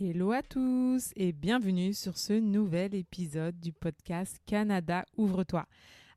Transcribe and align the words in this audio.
Hello 0.00 0.30
à 0.30 0.42
tous 0.42 1.10
et 1.16 1.32
bienvenue 1.32 1.92
sur 1.92 2.18
ce 2.18 2.32
nouvel 2.32 2.94
épisode 2.94 3.58
du 3.58 3.72
podcast 3.72 4.38
Canada 4.46 5.04
Ouvre-toi. 5.16 5.66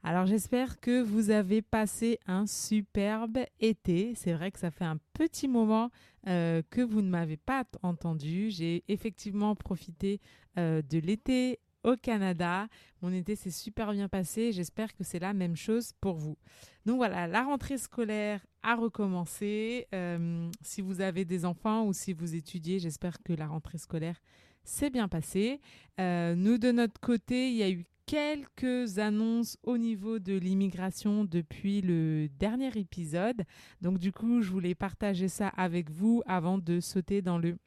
Alors 0.03 0.27
j'espère 0.27 0.79
que 0.79 1.01
vous 1.01 1.31
avez 1.31 1.63
passé 1.63 2.19
un 2.27 2.45
superbe 2.45 3.39
été. 3.59 4.13
C'est 4.13 4.33
vrai 4.33 4.51
que 4.51 4.59
ça 4.59 4.69
fait 4.69 4.85
un 4.85 4.99
petit 5.13 5.47
moment 5.47 5.89
euh, 6.27 6.61
que 6.69 6.81
vous 6.81 7.01
ne 7.01 7.09
m'avez 7.09 7.37
pas 7.37 7.63
entendu. 7.81 8.51
J'ai 8.51 8.83
effectivement 8.87 9.55
profité 9.55 10.21
euh, 10.59 10.83
de 10.83 10.99
l'été 10.99 11.59
au 11.83 11.95
Canada. 11.95 12.67
Mon 13.01 13.11
été 13.11 13.35
s'est 13.35 13.51
super 13.51 13.91
bien 13.91 14.07
passé. 14.07 14.51
J'espère 14.51 14.93
que 14.95 15.03
c'est 15.03 15.19
la 15.19 15.33
même 15.33 15.55
chose 15.55 15.93
pour 16.01 16.15
vous. 16.15 16.37
Donc 16.85 16.97
voilà, 16.97 17.27
la 17.27 17.43
rentrée 17.43 17.77
scolaire 17.77 18.45
a 18.63 18.75
recommencé. 18.75 19.87
Euh, 19.93 20.49
si 20.61 20.81
vous 20.81 21.01
avez 21.01 21.25
des 21.25 21.45
enfants 21.45 21.85
ou 21.85 21.93
si 21.93 22.13
vous 22.13 22.35
étudiez, 22.35 22.79
j'espère 22.79 23.21
que 23.23 23.33
la 23.33 23.47
rentrée 23.47 23.77
scolaire 23.77 24.21
s'est 24.63 24.89
bien 24.89 25.07
passée. 25.07 25.59
Euh, 25.99 26.35
nous, 26.35 26.57
de 26.57 26.71
notre 26.71 26.99
côté, 26.99 27.49
il 27.49 27.55
y 27.55 27.63
a 27.63 27.69
eu 27.69 27.85
quelques 28.05 28.99
annonces 28.99 29.57
au 29.63 29.77
niveau 29.77 30.19
de 30.19 30.33
l'immigration 30.33 31.23
depuis 31.23 31.81
le 31.81 32.27
dernier 32.39 32.71
épisode. 32.77 33.43
Donc 33.81 33.99
du 33.99 34.11
coup, 34.11 34.41
je 34.41 34.51
voulais 34.51 34.75
partager 34.75 35.27
ça 35.27 35.47
avec 35.47 35.89
vous 35.89 36.21
avant 36.25 36.57
de 36.57 36.79
sauter 36.79 37.21
dans 37.21 37.37
le 37.37 37.57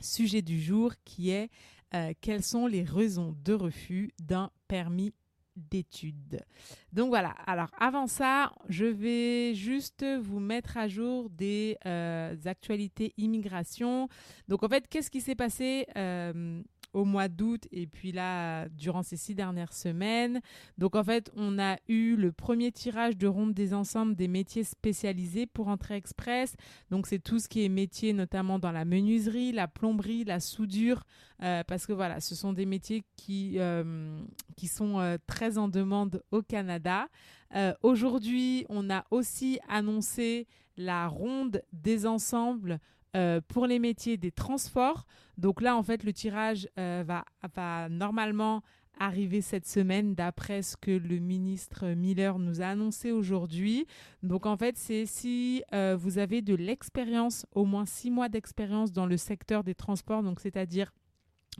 sujet 0.00 0.42
du 0.42 0.60
jour 0.60 0.92
qui 1.04 1.30
est 1.30 1.50
euh, 1.94 2.12
quelles 2.20 2.42
sont 2.42 2.66
les 2.66 2.82
raisons 2.82 3.36
de 3.44 3.52
refus 3.52 4.10
d'un 4.20 4.50
permis 4.66 5.12
d'études? 5.56 6.40
Donc 6.92 7.08
voilà, 7.08 7.34
alors 7.46 7.70
avant 7.78 8.06
ça, 8.06 8.52
je 8.68 8.84
vais 8.84 9.54
juste 9.54 10.04
vous 10.20 10.40
mettre 10.40 10.76
à 10.76 10.88
jour 10.88 11.30
des 11.30 11.76
euh, 11.86 12.36
actualités 12.44 13.14
immigration. 13.16 14.08
Donc 14.48 14.62
en 14.62 14.68
fait, 14.68 14.86
qu'est-ce 14.88 15.10
qui 15.10 15.20
s'est 15.20 15.34
passé 15.34 15.86
euh, 15.96 16.62
au 16.92 17.04
mois 17.04 17.28
d'août 17.28 17.66
et 17.70 17.86
puis 17.86 18.12
là, 18.12 18.68
durant 18.70 19.02
ces 19.02 19.16
six 19.16 19.34
dernières 19.34 19.72
semaines. 19.72 20.40
Donc 20.78 20.96
en 20.96 21.04
fait, 21.04 21.30
on 21.36 21.58
a 21.58 21.76
eu 21.88 22.16
le 22.16 22.32
premier 22.32 22.72
tirage 22.72 23.16
de 23.16 23.26
ronde 23.26 23.54
des 23.54 23.74
ensembles 23.74 24.14
des 24.14 24.28
métiers 24.28 24.64
spécialisés 24.64 25.46
pour 25.46 25.68
Entrée 25.68 25.96
Express. 25.96 26.54
Donc 26.90 27.06
c'est 27.06 27.18
tout 27.18 27.38
ce 27.38 27.48
qui 27.48 27.64
est 27.64 27.68
métier, 27.68 28.12
notamment 28.12 28.58
dans 28.58 28.72
la 28.72 28.84
menuiserie, 28.84 29.52
la 29.52 29.68
plomberie, 29.68 30.24
la 30.24 30.40
soudure, 30.40 31.04
euh, 31.42 31.62
parce 31.66 31.86
que 31.86 31.92
voilà, 31.92 32.20
ce 32.20 32.34
sont 32.34 32.52
des 32.52 32.66
métiers 32.66 33.04
qui, 33.16 33.54
euh, 33.58 34.18
qui 34.56 34.66
sont 34.66 34.98
euh, 34.98 35.16
très 35.26 35.58
en 35.58 35.68
demande 35.68 36.22
au 36.30 36.42
Canada. 36.42 37.08
Aujourd'hui, 37.82 38.66
on 38.68 38.90
a 38.90 39.06
aussi 39.10 39.58
annoncé 39.70 40.46
la 40.76 41.08
ronde 41.08 41.62
des 41.72 42.04
ensembles 42.04 42.78
pour 43.48 43.66
les 43.66 43.78
métiers 43.78 44.18
des 44.18 44.30
transports. 44.30 45.06
Donc 45.38 45.62
là, 45.62 45.76
en 45.76 45.82
fait, 45.82 46.02
le 46.04 46.12
tirage 46.12 46.68
euh, 46.78 47.04
va, 47.06 47.24
va, 47.54 47.88
normalement 47.88 48.62
arriver 49.00 49.40
cette 49.40 49.66
semaine 49.66 50.16
d'après 50.16 50.62
ce 50.62 50.76
que 50.76 50.90
le 50.90 51.18
ministre 51.20 51.86
Miller 51.86 52.40
nous 52.40 52.60
a 52.60 52.66
annoncé 52.66 53.12
aujourd'hui. 53.12 53.86
Donc 54.24 54.44
en 54.44 54.56
fait, 54.56 54.76
c'est 54.76 55.06
si 55.06 55.62
euh, 55.72 55.96
vous 55.96 56.18
avez 56.18 56.42
de 56.42 56.56
l'expérience, 56.56 57.46
au 57.54 57.64
moins 57.64 57.86
six 57.86 58.10
mois 58.10 58.28
d'expérience 58.28 58.92
dans 58.92 59.06
le 59.06 59.16
secteur 59.16 59.62
des 59.62 59.76
transports, 59.76 60.24
donc 60.24 60.40
c'est-à-dire 60.40 60.90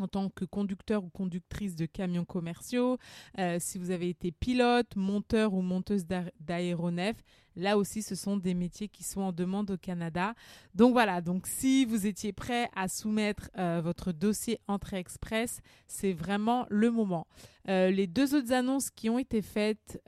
en 0.00 0.08
tant 0.08 0.28
que 0.30 0.44
conducteur 0.44 1.04
ou 1.04 1.08
conductrice 1.08 1.74
de 1.74 1.86
camions 1.86 2.24
commerciaux, 2.24 2.98
euh, 3.38 3.56
si 3.60 3.78
vous 3.78 3.90
avez 3.90 4.08
été 4.08 4.30
pilote, 4.30 4.94
monteur 4.96 5.54
ou 5.54 5.62
monteuse 5.62 6.04
d'aéronefs, 6.40 7.22
là 7.58 7.76
aussi 7.76 8.02
ce 8.02 8.14
sont 8.14 8.36
des 8.36 8.54
métiers 8.54 8.88
qui 8.88 9.04
sont 9.04 9.20
en 9.20 9.32
demande 9.32 9.70
au 9.70 9.76
Canada. 9.76 10.34
Donc 10.74 10.92
voilà, 10.92 11.20
donc 11.20 11.46
si 11.46 11.84
vous 11.84 12.06
étiez 12.06 12.32
prêt 12.32 12.70
à 12.74 12.88
soumettre 12.88 13.50
euh, 13.58 13.80
votre 13.82 14.12
dossier 14.12 14.58
Entrée 14.68 14.98
Express, 14.98 15.60
c'est 15.86 16.12
vraiment 16.12 16.66
le 16.70 16.90
moment. 16.90 17.26
Euh, 17.68 17.90
les 17.90 18.06
deux 18.06 18.34
autres 18.34 18.52
annonces 18.52 18.90
qui 18.90 19.10
ont 19.10 19.18
été 19.18 19.42
faites 19.42 20.00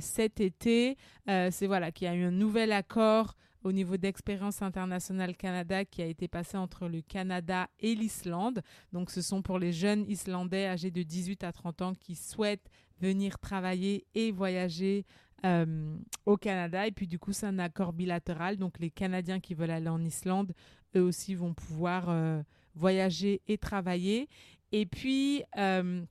cet 0.00 0.40
été, 0.40 0.96
c'est 1.26 1.66
voilà 1.66 1.90
qu'il 1.90 2.06
y 2.06 2.10
a 2.10 2.14
eu 2.14 2.24
un 2.24 2.30
nouvel 2.30 2.72
accord 2.72 3.34
au 3.66 3.72
niveau 3.72 3.96
d'expérience 3.96 4.62
internationale 4.62 5.36
Canada 5.36 5.84
qui 5.84 6.00
a 6.00 6.06
été 6.06 6.28
passé 6.28 6.56
entre 6.56 6.88
le 6.88 7.02
Canada 7.02 7.68
et 7.80 7.94
l'Islande. 7.94 8.62
Donc 8.92 9.10
ce 9.10 9.20
sont 9.20 9.42
pour 9.42 9.58
les 9.58 9.72
jeunes 9.72 10.08
Islandais 10.08 10.66
âgés 10.66 10.90
de 10.90 11.02
18 11.02 11.44
à 11.44 11.52
30 11.52 11.82
ans 11.82 11.94
qui 11.94 12.14
souhaitent 12.14 12.70
venir 13.00 13.38
travailler 13.38 14.06
et 14.14 14.30
voyager 14.30 15.04
euh, 15.46 15.96
au 16.24 16.36
Canada. 16.36 16.86
Et 16.86 16.90
puis 16.90 17.06
du 17.06 17.18
coup, 17.18 17.32
c'est 17.32 17.46
un 17.46 17.58
accord 17.58 17.92
bilatéral. 17.92 18.56
Donc 18.56 18.78
les 18.80 18.90
Canadiens 18.90 19.38
qui 19.38 19.54
veulent 19.54 19.70
aller 19.70 19.88
en 19.88 20.04
Islande, 20.04 20.52
eux 20.96 21.02
aussi 21.02 21.34
vont 21.34 21.54
pouvoir 21.54 22.06
euh, 22.08 22.42
voyager 22.74 23.40
et 23.46 23.56
travailler. 23.56 24.28
Et 24.72 24.86
puis, 24.86 25.44
euh, 25.56 26.04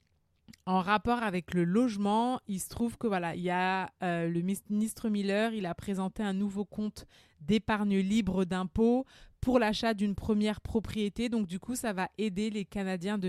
en 0.66 0.80
rapport 0.80 1.22
avec 1.22 1.54
le 1.54 1.66
logement, 1.66 2.40
il 2.48 2.60
se 2.62 2.70
trouve 2.70 2.98
que 2.98 3.08
voilà, 3.08 3.36
il 3.36 3.42
y 3.42 3.52
a 3.52 3.92
le 4.02 4.42
ministre 4.70 5.10
Miller, 5.10 5.54
il 5.54 5.66
a 5.66 5.76
présenté 5.76 6.24
un 6.24 6.34
nouveau 6.34 6.66
compte 6.66 7.06
d'épargne 7.42 7.98
libre 8.00 8.46
d'impôts 8.46 9.06
pour 9.42 9.60
l'achat 9.60 9.94
d'une 9.94 10.16
première 10.16 10.62
propriété. 10.62 11.30
Donc 11.30 11.46
du 11.46 11.60
coup, 11.60 11.76
ça 11.76 11.94
va 11.94 12.10
aider 12.18 12.50
les 12.50 12.66
Canadiens 12.66 13.20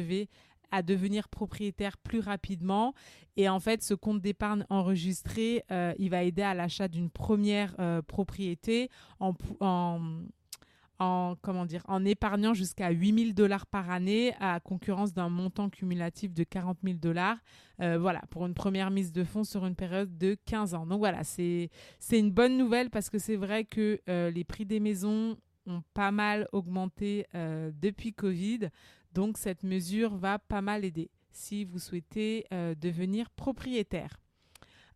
à 0.70 0.82
devenir 0.82 1.28
propriétaires 1.28 1.96
plus 1.98 2.20
rapidement. 2.20 2.94
Et 3.36 3.48
en 3.48 3.60
fait, 3.60 3.82
ce 3.82 3.94
compte 3.94 4.20
d'épargne 4.20 4.64
enregistré, 4.70 5.62
euh, 5.70 5.92
il 5.98 6.10
va 6.10 6.22
aider 6.22 6.42
à 6.42 6.54
l'achat 6.54 6.88
d'une 6.88 7.10
première 7.10 7.74
euh, 7.78 8.00
propriété 8.00 8.88
en, 9.20 9.34
en, 9.60 11.36
comment 11.42 11.66
dire, 11.66 11.82
en 11.86 12.04
épargnant 12.04 12.54
jusqu'à 12.54 12.90
8000 12.90 13.34
dollars 13.34 13.66
par 13.66 13.90
année 13.90 14.32
à 14.40 14.58
concurrence 14.60 15.12
d'un 15.12 15.28
montant 15.28 15.68
cumulatif 15.68 16.32
de 16.32 16.44
40 16.44 16.78
000 16.82 16.96
dollars. 16.96 17.36
Euh, 17.82 17.98
voilà, 17.98 18.22
pour 18.30 18.46
une 18.46 18.54
première 18.54 18.90
mise 18.90 19.12
de 19.12 19.22
fonds 19.22 19.44
sur 19.44 19.66
une 19.66 19.74
période 19.74 20.16
de 20.16 20.36
15 20.46 20.72
ans. 20.72 20.86
Donc 20.86 21.00
voilà, 21.00 21.22
c'est 21.22 21.70
une 22.10 22.30
bonne 22.30 22.56
nouvelle 22.56 22.88
parce 22.88 23.10
que 23.10 23.18
c'est 23.18 23.36
vrai 23.36 23.64
que 23.64 24.00
les 24.06 24.44
prix 24.44 24.64
des 24.64 24.80
maisons 24.80 25.36
ont 25.66 25.82
pas 25.92 26.10
mal 26.10 26.48
augmenté 26.52 27.26
depuis 27.34 28.14
Covid. 28.14 28.70
Donc 29.16 29.38
cette 29.38 29.62
mesure 29.64 30.14
va 30.14 30.38
pas 30.38 30.60
mal 30.60 30.84
aider 30.84 31.10
si 31.32 31.64
vous 31.64 31.78
souhaitez 31.78 32.44
devenir 32.80 33.30
propriétaire. 33.30 34.20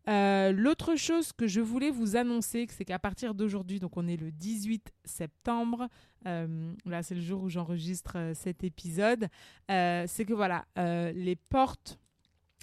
Euh, 0.09 0.53
l'autre 0.53 0.97
chose 0.97 1.33
que 1.33 1.47
je 1.47 1.61
voulais 1.61 1.91
vous 1.91 2.17
annoncer, 2.17 2.67
c'est 2.71 2.85
qu'à 2.85 2.99
partir 2.99 3.35
d'aujourd'hui, 3.35 3.79
donc 3.81 3.97
on 3.97 4.07
est 4.09 4.17
le 4.17 4.33
18 4.33 4.93
septembre, 5.05 5.89
euh, 6.27 6.73
là 6.87 7.03
c'est 7.03 7.15
le 7.15 7.21
jour 7.21 7.43
où 7.43 7.49
j'enregistre 7.49 8.17
euh, 8.17 8.35
cet 8.35 8.65
épisode, 8.65 9.29
c'est 9.69 10.25
que 10.27 10.33
voilà, 10.33 10.65
les 10.77 11.37
portes 11.37 11.99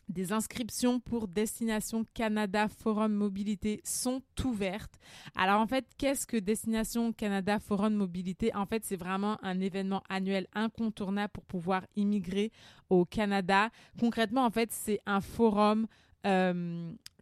des 0.10 0.32
inscriptions 0.32 1.00
pour 1.00 1.28
Destination 1.28 2.06
Canada 2.14 2.68
Forum 2.68 3.14
Mobilité 3.14 3.82
sont 3.84 4.22
ouvertes. 4.46 5.00
Alors 5.36 5.60
en 5.60 5.68
fait, 5.68 5.86
qu'est-ce 5.98 6.26
que 6.26 6.38
Destination 6.38 7.12
Canada 7.14 7.60
Forum 7.60 7.94
Mobilité? 7.94 8.56
En 8.56 8.66
fait, 8.66 8.86
c'est 8.86 8.96
vraiment 8.96 9.38
un 9.44 9.60
événement 9.60 10.04
annuel 10.10 10.48
incontournable 10.54 11.32
pour 11.34 11.46
pouvoir 11.46 11.86
immigrer 11.96 12.52
au 12.90 13.06
Canada. 13.06 13.70
Concrètement, 14.00 14.46
en 14.46 14.52
fait, 14.52 14.72
c'est 14.72 15.00
un 15.06 15.22
forum 15.22 15.88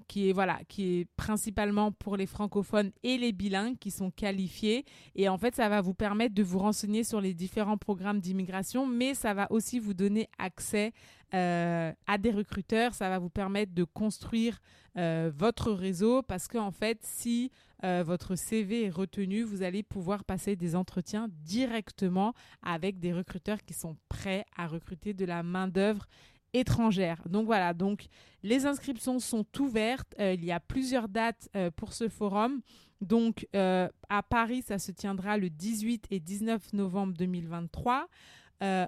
qui 0.07 0.29
est 0.29 0.33
voilà, 0.33 0.59
qui 0.67 0.99
est 0.99 1.05
principalement 1.15 1.91
pour 1.91 2.17
les 2.17 2.25
francophones 2.25 2.91
et 3.03 3.17
les 3.17 3.31
bilingues 3.31 3.77
qui 3.77 3.91
sont 3.91 4.11
qualifiés. 4.11 4.85
Et 5.15 5.29
en 5.29 5.37
fait, 5.37 5.55
ça 5.55 5.69
va 5.69 5.81
vous 5.81 5.93
permettre 5.93 6.35
de 6.35 6.43
vous 6.43 6.59
renseigner 6.59 7.03
sur 7.03 7.21
les 7.21 7.33
différents 7.33 7.77
programmes 7.77 8.19
d'immigration, 8.19 8.85
mais 8.87 9.13
ça 9.13 9.33
va 9.33 9.51
aussi 9.51 9.79
vous 9.79 9.93
donner 9.93 10.29
accès 10.37 10.93
euh, 11.33 11.91
à 12.07 12.17
des 12.17 12.31
recruteurs. 12.31 12.93
Ça 12.93 13.09
va 13.09 13.19
vous 13.19 13.29
permettre 13.29 13.73
de 13.73 13.83
construire 13.83 14.59
euh, 14.97 15.31
votre 15.35 15.71
réseau 15.71 16.21
parce 16.21 16.47
qu'en 16.47 16.71
fait, 16.71 16.99
si 17.01 17.51
euh, 17.83 18.03
votre 18.05 18.35
CV 18.35 18.85
est 18.85 18.89
retenu, 18.89 19.43
vous 19.43 19.63
allez 19.63 19.83
pouvoir 19.83 20.23
passer 20.23 20.55
des 20.55 20.75
entretiens 20.75 21.27
directement 21.43 22.33
avec 22.61 22.99
des 22.99 23.11
recruteurs 23.11 23.63
qui 23.63 23.73
sont 23.73 23.97
prêts 24.07 24.45
à 24.55 24.67
recruter 24.67 25.13
de 25.13 25.25
la 25.25 25.43
main-d'œuvre 25.43 26.05
étrangère. 26.53 27.21
Donc 27.27 27.47
voilà, 27.47 27.73
donc 27.73 28.05
les 28.43 28.65
inscriptions 28.65 29.19
sont 29.19 29.45
ouvertes. 29.59 30.15
Il 30.19 30.45
y 30.45 30.51
a 30.51 30.59
plusieurs 30.59 31.09
dates 31.09 31.49
pour 31.75 31.91
ce 31.91 32.07
forum. 32.07 32.61
Donc, 33.01 33.45
à 33.53 34.23
Paris, 34.29 34.61
ça 34.65 34.79
se 34.79 34.93
tiendra 34.93 35.37
le 35.37 35.49
18 35.49 36.05
et 36.11 36.21
19 36.21 36.71
novembre 36.71 37.13
2023. 37.17 38.07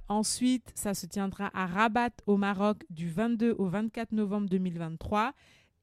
Ensuite, 0.10 0.72
ça 0.76 0.94
se 0.94 1.06
tiendra 1.06 1.50
à 1.54 1.68
Rabat 1.68 2.12
au 2.26 2.38
Maroc 2.38 2.84
du 2.90 3.10
22 3.10 3.56
au 3.58 3.68
24 3.68 4.12
novembre 4.12 4.50
2023. 4.50 5.34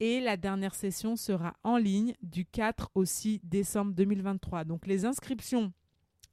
Et 0.01 0.21
la 0.21 0.37
dernière 0.37 0.75
session 0.75 1.17
sera 1.17 1.55
en 1.63 1.77
ligne 1.77 2.15
du 2.23 2.45
4 2.45 2.91
au 2.95 3.05
6 3.05 3.41
décembre 3.45 3.93
2023. 3.93 4.65
Donc 4.65 4.87
les 4.87 5.05
inscriptions 5.05 5.73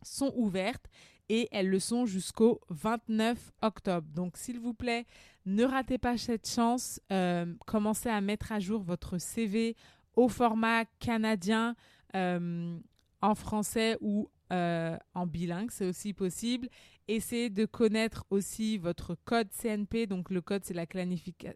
sont 0.02 0.34
ouvertes 0.36 0.88
et 1.30 1.48
elles 1.52 1.70
le 1.70 1.80
sont 1.80 2.06
jusqu'au 2.06 2.60
29 2.70 3.54
octobre. 3.62 4.08
Donc 4.14 4.36
s'il 4.36 4.60
vous 4.60 4.74
plaît, 4.74 5.06
ne 5.46 5.64
ratez 5.64 5.98
pas 5.98 6.18
cette 6.18 6.50
chance. 6.50 7.00
Euh, 7.12 7.46
commencez 7.66 8.10
à 8.10 8.20
mettre 8.20 8.52
à 8.52 8.60
jour 8.60 8.82
votre 8.82 9.18
CV 9.18 9.76
au 10.16 10.28
format 10.28 10.86
canadien 11.00 11.76
euh, 12.16 12.78
en 13.22 13.36
français 13.36 13.98
ou 14.02 14.28
euh, 14.52 14.98
en 15.14 15.26
bilingue, 15.26 15.72
c'est 15.72 15.86
aussi 15.86 16.14
possible. 16.14 16.68
Essayez 17.14 17.50
de 17.50 17.66
connaître 17.66 18.24
aussi 18.30 18.78
votre 18.78 19.16
code 19.26 19.50
CNP. 19.52 20.08
Donc, 20.08 20.30
le 20.30 20.40
code, 20.40 20.64
c'est 20.64 20.74
la, 20.74 20.86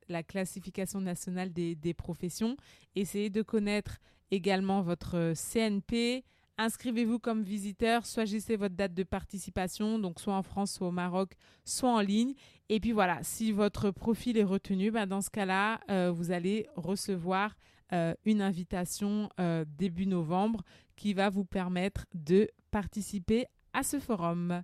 la, 0.09 0.21
classification 0.21 0.99
nationale 0.99 1.53
des, 1.53 1.75
des, 1.75 1.93
professions. 1.93 2.57
Essayez 2.93 3.29
de 3.29 3.41
connaître 3.41 3.99
également 4.31 4.81
votre 4.81 5.31
CNP. 5.33 6.25
Inscrivez-vous 6.57 7.19
comme 7.19 7.41
visiteur, 7.41 8.03
choisissez 8.03 8.57
votre 8.57 8.75
date 8.75 8.93
de 8.93 9.03
participation, 9.03 9.97
donc 9.97 10.19
soit 10.19 10.35
en 10.35 10.43
France, 10.43 10.73
soit 10.73 10.89
au 10.89 10.91
Maroc, 10.91 11.31
soit 11.63 11.89
en 11.89 12.01
ligne. 12.01 12.33
Et 12.67 12.81
puis 12.81 12.91
voilà, 12.91 13.19
si 13.23 13.53
votre 13.53 13.91
profil 13.91 14.37
est 14.37 14.43
retenu, 14.43 14.91
ben 14.91 15.05
dans 15.05 15.21
ce 15.21 15.29
cas-là, 15.29 15.79
euh, 15.89 16.11
vous 16.11 16.31
allez 16.31 16.67
recevoir 16.75 17.55
euh, 17.93 18.13
une 18.25 18.41
invitation 18.41 19.29
euh, 19.39 19.63
début 19.65 20.05
novembre 20.05 20.63
qui 20.97 21.13
va 21.13 21.29
vous 21.29 21.45
permettre 21.45 22.07
de 22.13 22.49
participer 22.71 23.45
à 23.71 23.83
ce 23.83 24.01
forum. 24.01 24.63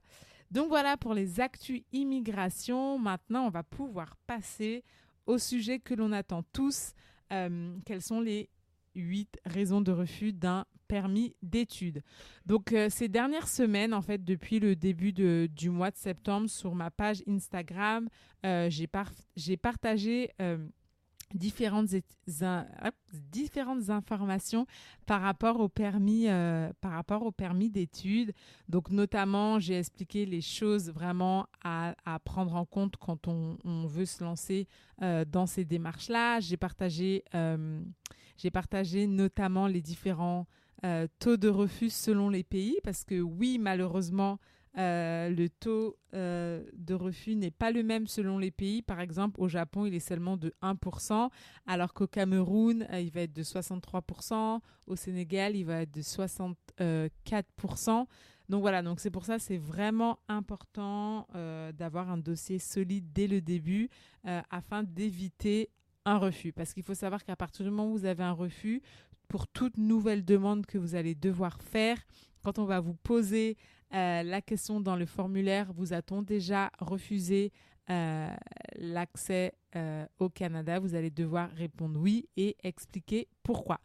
Donc 0.51 0.67
voilà 0.67 0.97
pour 0.97 1.13
les 1.13 1.39
actus 1.39 1.81
immigration. 1.93 2.99
Maintenant, 2.99 3.45
on 3.45 3.49
va 3.49 3.63
pouvoir 3.63 4.17
passer 4.27 4.83
au 5.25 5.37
sujet 5.37 5.79
que 5.79 5.93
l'on 5.93 6.11
attend 6.11 6.43
tous. 6.51 6.93
Euh, 7.31 7.77
quelles 7.85 8.01
sont 8.01 8.19
les 8.19 8.49
huit 8.93 9.39
raisons 9.45 9.79
de 9.79 9.93
refus 9.93 10.33
d'un 10.33 10.65
permis 10.89 11.33
d'études? 11.41 12.03
Donc 12.45 12.73
euh, 12.73 12.89
ces 12.89 13.07
dernières 13.07 13.47
semaines, 13.47 13.93
en 13.93 14.01
fait, 14.01 14.25
depuis 14.25 14.59
le 14.59 14.75
début 14.75 15.13
du 15.13 15.69
mois 15.69 15.91
de 15.91 15.97
septembre, 15.97 16.49
sur 16.49 16.75
ma 16.75 16.91
page 16.91 17.23
Instagram, 17.27 18.09
euh, 18.45 18.69
j'ai 18.69 19.57
partagé 19.57 20.31
différentes, 21.35 21.89
différentes 23.31 23.89
informations 23.89 24.65
par 25.05 25.21
rapport 25.21 25.59
au 25.59 25.69
permis, 25.69 26.27
euh, 26.27 26.71
par 26.81 26.91
rapport 26.91 27.23
au 27.23 27.31
permis 27.31 27.69
d'études. 27.69 28.33
Donc, 28.69 28.89
notamment, 28.89 29.59
j'ai 29.59 29.77
expliqué 29.77 30.25
les 30.25 30.41
choses 30.41 30.89
vraiment 30.91 31.47
à, 31.63 31.95
prendre 32.23 32.55
en 32.55 32.65
compte 32.65 32.95
quand 32.97 33.27
on, 33.27 33.57
veut 33.87 34.05
se 34.05 34.23
lancer 34.23 34.67
euh, 35.01 35.25
dans 35.25 35.45
ces 35.45 35.65
démarches-là. 35.65 36.39
J'ai 36.39 36.57
partagé, 36.57 37.23
euh, 37.35 37.81
j'ai 38.37 38.51
partagé 38.51 39.07
notamment 39.07 39.67
les 39.67 39.81
différents 39.81 40.47
taux 41.19 41.37
de 41.37 41.47
refus 41.47 41.91
selon 41.91 42.29
les 42.29 42.43
pays 42.43 42.75
parce 42.83 43.03
que 43.03 43.21
oui, 43.21 43.59
malheureusement, 43.59 44.39
euh, 44.77 45.29
le 45.29 45.49
taux 45.49 45.97
euh, 46.13 46.63
de 46.73 46.93
refus 46.93 47.35
n'est 47.35 47.51
pas 47.51 47.71
le 47.71 47.83
même 47.83 48.07
selon 48.07 48.37
les 48.37 48.51
pays. 48.51 48.81
Par 48.81 49.01
exemple, 49.01 49.41
au 49.41 49.49
Japon, 49.49 49.85
il 49.85 49.93
est 49.93 49.99
seulement 49.99 50.37
de 50.37 50.53
1%, 50.61 51.29
alors 51.67 51.93
qu'au 51.93 52.07
Cameroun, 52.07 52.87
euh, 52.91 53.01
il 53.01 53.11
va 53.11 53.21
être 53.21 53.33
de 53.33 53.43
63%. 53.43 54.61
Au 54.87 54.95
Sénégal, 54.95 55.55
il 55.55 55.65
va 55.65 55.81
être 55.81 55.93
de 55.93 56.01
64%. 56.01 58.07
Donc 58.49 58.61
voilà, 58.61 58.81
donc 58.81 58.99
c'est 58.99 59.11
pour 59.11 59.23
ça 59.23 59.39
c'est 59.39 59.57
vraiment 59.57 60.19
important 60.27 61.25
d'avoir 61.73 62.09
un 62.09 62.17
dossier 62.17 62.59
solide 62.59 63.13
dès 63.13 63.27
le 63.27 63.39
début 63.39 63.89
afin 64.25 64.83
d'éviter 64.83 65.69
un 66.03 66.17
refus. 66.17 66.51
Parce 66.51 66.73
qu'il 66.73 66.83
faut 66.83 66.93
savoir 66.93 67.23
qu'à 67.23 67.37
partir 67.37 67.63
du 67.63 67.71
moment 67.71 67.87
où 67.87 67.97
vous 67.97 68.03
avez 68.03 68.23
un 68.23 68.33
refus, 68.33 68.81
pour 69.29 69.47
toute 69.47 69.77
nouvelle 69.77 70.25
demande 70.25 70.65
que 70.65 70.77
vous 70.77 70.95
allez 70.95 71.15
devoir 71.15 71.61
faire, 71.61 71.97
quand 72.43 72.59
on 72.59 72.65
va 72.65 72.81
vous 72.81 72.95
poser 72.95 73.55
euh, 73.93 74.23
la 74.23 74.41
question 74.41 74.79
dans 74.79 74.95
le 74.95 75.05
formulaire, 75.05 75.71
vous 75.73 75.93
a-t-on 75.93 76.21
déjà 76.21 76.71
refusé 76.79 77.51
euh, 77.89 78.29
l'accès 78.75 79.53
euh, 79.75 80.05
au 80.19 80.29
Canada? 80.29 80.79
Vous 80.79 80.95
allez 80.95 81.09
devoir 81.09 81.49
répondre 81.51 81.99
oui 81.99 82.27
et 82.37 82.55
expliquer 82.63 83.27
pourquoi. 83.43 83.79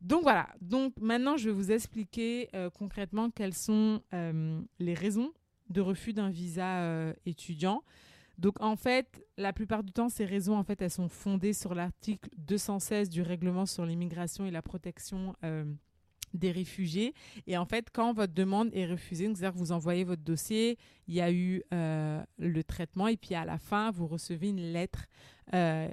Donc 0.00 0.22
voilà, 0.22 0.48
donc 0.60 0.94
maintenant 0.98 1.36
je 1.36 1.50
vais 1.50 1.54
vous 1.54 1.72
expliquer 1.72 2.48
concrètement 2.78 3.28
quelles 3.28 3.52
sont 3.52 4.00
les 4.78 4.94
raisons 4.94 5.30
de 5.68 5.82
refus 5.82 6.14
d'un 6.14 6.30
visa 6.30 7.12
étudiant. 7.26 7.82
Donc 8.38 8.54
en 8.62 8.76
fait, 8.76 9.22
la 9.36 9.52
plupart 9.52 9.84
du 9.84 9.92
temps, 9.92 10.08
ces 10.08 10.24
raisons, 10.24 10.56
en 10.56 10.64
fait, 10.64 10.80
elles 10.80 10.90
sont 10.90 11.10
fondées 11.10 11.52
sur 11.52 11.74
l'article 11.74 12.30
216 12.38 13.10
du 13.10 13.20
règlement 13.20 13.66
sur 13.66 13.84
l'immigration 13.84 14.46
et 14.46 14.50
la 14.50 14.62
protection 14.62 15.34
des 16.34 16.50
réfugiés. 16.50 17.14
Et 17.46 17.56
en 17.56 17.64
fait, 17.64 17.88
quand 17.92 18.12
votre 18.12 18.34
demande 18.34 18.70
est 18.72 18.86
refusée, 18.86 19.26
c'est-à-dire 19.26 19.52
que 19.52 19.58
vous 19.58 19.72
envoyez 19.72 20.04
votre 20.04 20.22
dossier, 20.22 20.78
il 21.08 21.14
y 21.14 21.20
a 21.20 21.32
eu 21.32 21.62
euh, 21.72 22.22
le 22.38 22.64
traitement 22.64 23.08
et 23.08 23.16
puis 23.16 23.34
à 23.34 23.44
la 23.44 23.58
fin, 23.58 23.90
vous 23.90 24.06
recevez 24.06 24.48
une 24.48 24.72
lettre 24.72 25.06
euh, 25.54 25.88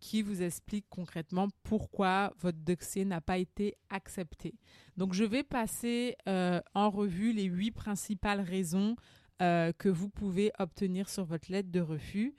qui 0.00 0.22
vous 0.22 0.42
explique 0.42 0.86
concrètement 0.88 1.48
pourquoi 1.62 2.32
votre 2.40 2.58
dossier 2.58 3.04
n'a 3.04 3.20
pas 3.20 3.38
été 3.38 3.74
accepté. 3.90 4.54
Donc, 4.96 5.12
je 5.12 5.24
vais 5.24 5.42
passer 5.42 6.16
euh, 6.28 6.60
en 6.74 6.90
revue 6.90 7.32
les 7.32 7.44
huit 7.44 7.72
principales 7.72 8.40
raisons 8.40 8.96
que 9.40 9.88
vous 9.88 10.08
pouvez 10.08 10.50
obtenir 10.58 11.08
sur 11.08 11.24
votre 11.24 11.52
lettre 11.52 11.70
de 11.70 11.78
refus. 11.78 12.34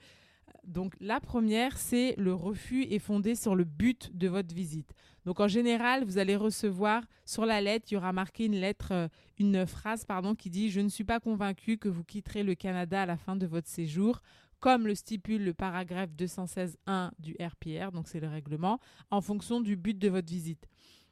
Donc 0.64 0.94
la 1.00 1.20
première, 1.20 1.78
c'est 1.78 2.14
le 2.16 2.34
refus 2.34 2.84
est 2.84 2.98
fondé 2.98 3.34
sur 3.34 3.54
le 3.54 3.64
but 3.64 4.10
de 4.16 4.28
votre 4.28 4.54
visite. 4.54 4.92
Donc 5.24 5.40
en 5.40 5.48
général, 5.48 6.04
vous 6.04 6.18
allez 6.18 6.36
recevoir 6.36 7.04
sur 7.24 7.46
la 7.46 7.60
lettre, 7.60 7.86
il 7.90 7.94
y 7.94 7.96
aura 7.96 8.12
marqué 8.12 8.46
une 8.46 8.56
lettre, 8.56 8.92
euh, 8.92 9.08
une 9.38 9.66
phrase 9.66 10.04
pardon, 10.04 10.34
qui 10.34 10.50
dit 10.50 10.70
je 10.70 10.80
ne 10.80 10.88
suis 10.88 11.04
pas 11.04 11.20
convaincu 11.20 11.78
que 11.78 11.88
vous 11.88 12.04
quitterez 12.04 12.42
le 12.42 12.54
Canada 12.54 13.02
à 13.02 13.06
la 13.06 13.16
fin 13.16 13.36
de 13.36 13.46
votre 13.46 13.68
séjour, 13.68 14.20
comme 14.60 14.86
le 14.86 14.94
stipule 14.94 15.44
le 15.44 15.54
paragraphe 15.54 16.10
216.1 16.16 17.10
du 17.18 17.36
RPR, 17.40 17.92
donc 17.92 18.08
c'est 18.08 18.20
le 18.20 18.28
règlement, 18.28 18.78
en 19.10 19.20
fonction 19.20 19.60
du 19.60 19.76
but 19.76 19.98
de 19.98 20.08
votre 20.08 20.28
visite. 20.28 20.66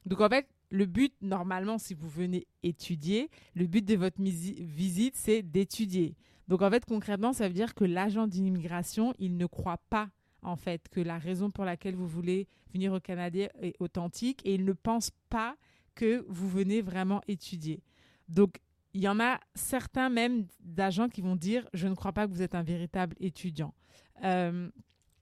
Donc 0.05 0.21
en 0.21 0.29
fait, 0.29 0.47
le 0.71 0.85
but, 0.85 1.13
normalement, 1.21 1.77
si 1.77 1.93
vous 1.93 2.09
venez 2.09 2.47
étudier, 2.63 3.29
le 3.55 3.65
but 3.65 3.83
de 3.83 3.95
votre 3.95 4.21
visite, 4.21 5.15
c'est 5.15 5.41
d'étudier. 5.41 6.15
Donc 6.49 6.63
en 6.63 6.69
fait, 6.71 6.83
concrètement, 6.83 7.31
ça 7.31 7.47
veut 7.47 7.53
dire 7.53 7.75
que 7.75 7.85
l'agent 7.85 8.25
d'immigration, 8.25 9.13
il 9.19 9.37
ne 9.37 9.45
croit 9.45 9.79
pas 9.89 10.09
en 10.41 10.55
fait 10.55 10.89
que 10.89 10.99
la 10.99 11.19
raison 11.19 11.51
pour 11.51 11.63
laquelle 11.63 11.95
vous 11.95 12.07
voulez 12.07 12.47
venir 12.73 12.91
au 12.91 12.99
Canada 12.99 13.47
est 13.61 13.75
authentique 13.79 14.41
et 14.45 14.55
il 14.55 14.65
ne 14.65 14.73
pense 14.73 15.11
pas 15.29 15.55
que 15.93 16.25
vous 16.27 16.49
venez 16.49 16.81
vraiment 16.81 17.21
étudier. 17.27 17.83
Donc 18.29 18.59
il 18.93 19.01
y 19.01 19.07
en 19.07 19.19
a 19.19 19.39
certains 19.53 20.09
même 20.09 20.47
d'agents 20.59 21.07
qui 21.07 21.21
vont 21.21 21.35
dire 21.35 21.67
je 21.73 21.87
ne 21.87 21.93
crois 21.93 22.13
pas 22.13 22.27
que 22.27 22.33
vous 22.33 22.41
êtes 22.41 22.55
un 22.55 22.63
véritable 22.63 23.15
étudiant. 23.19 23.75
Euh, 24.23 24.69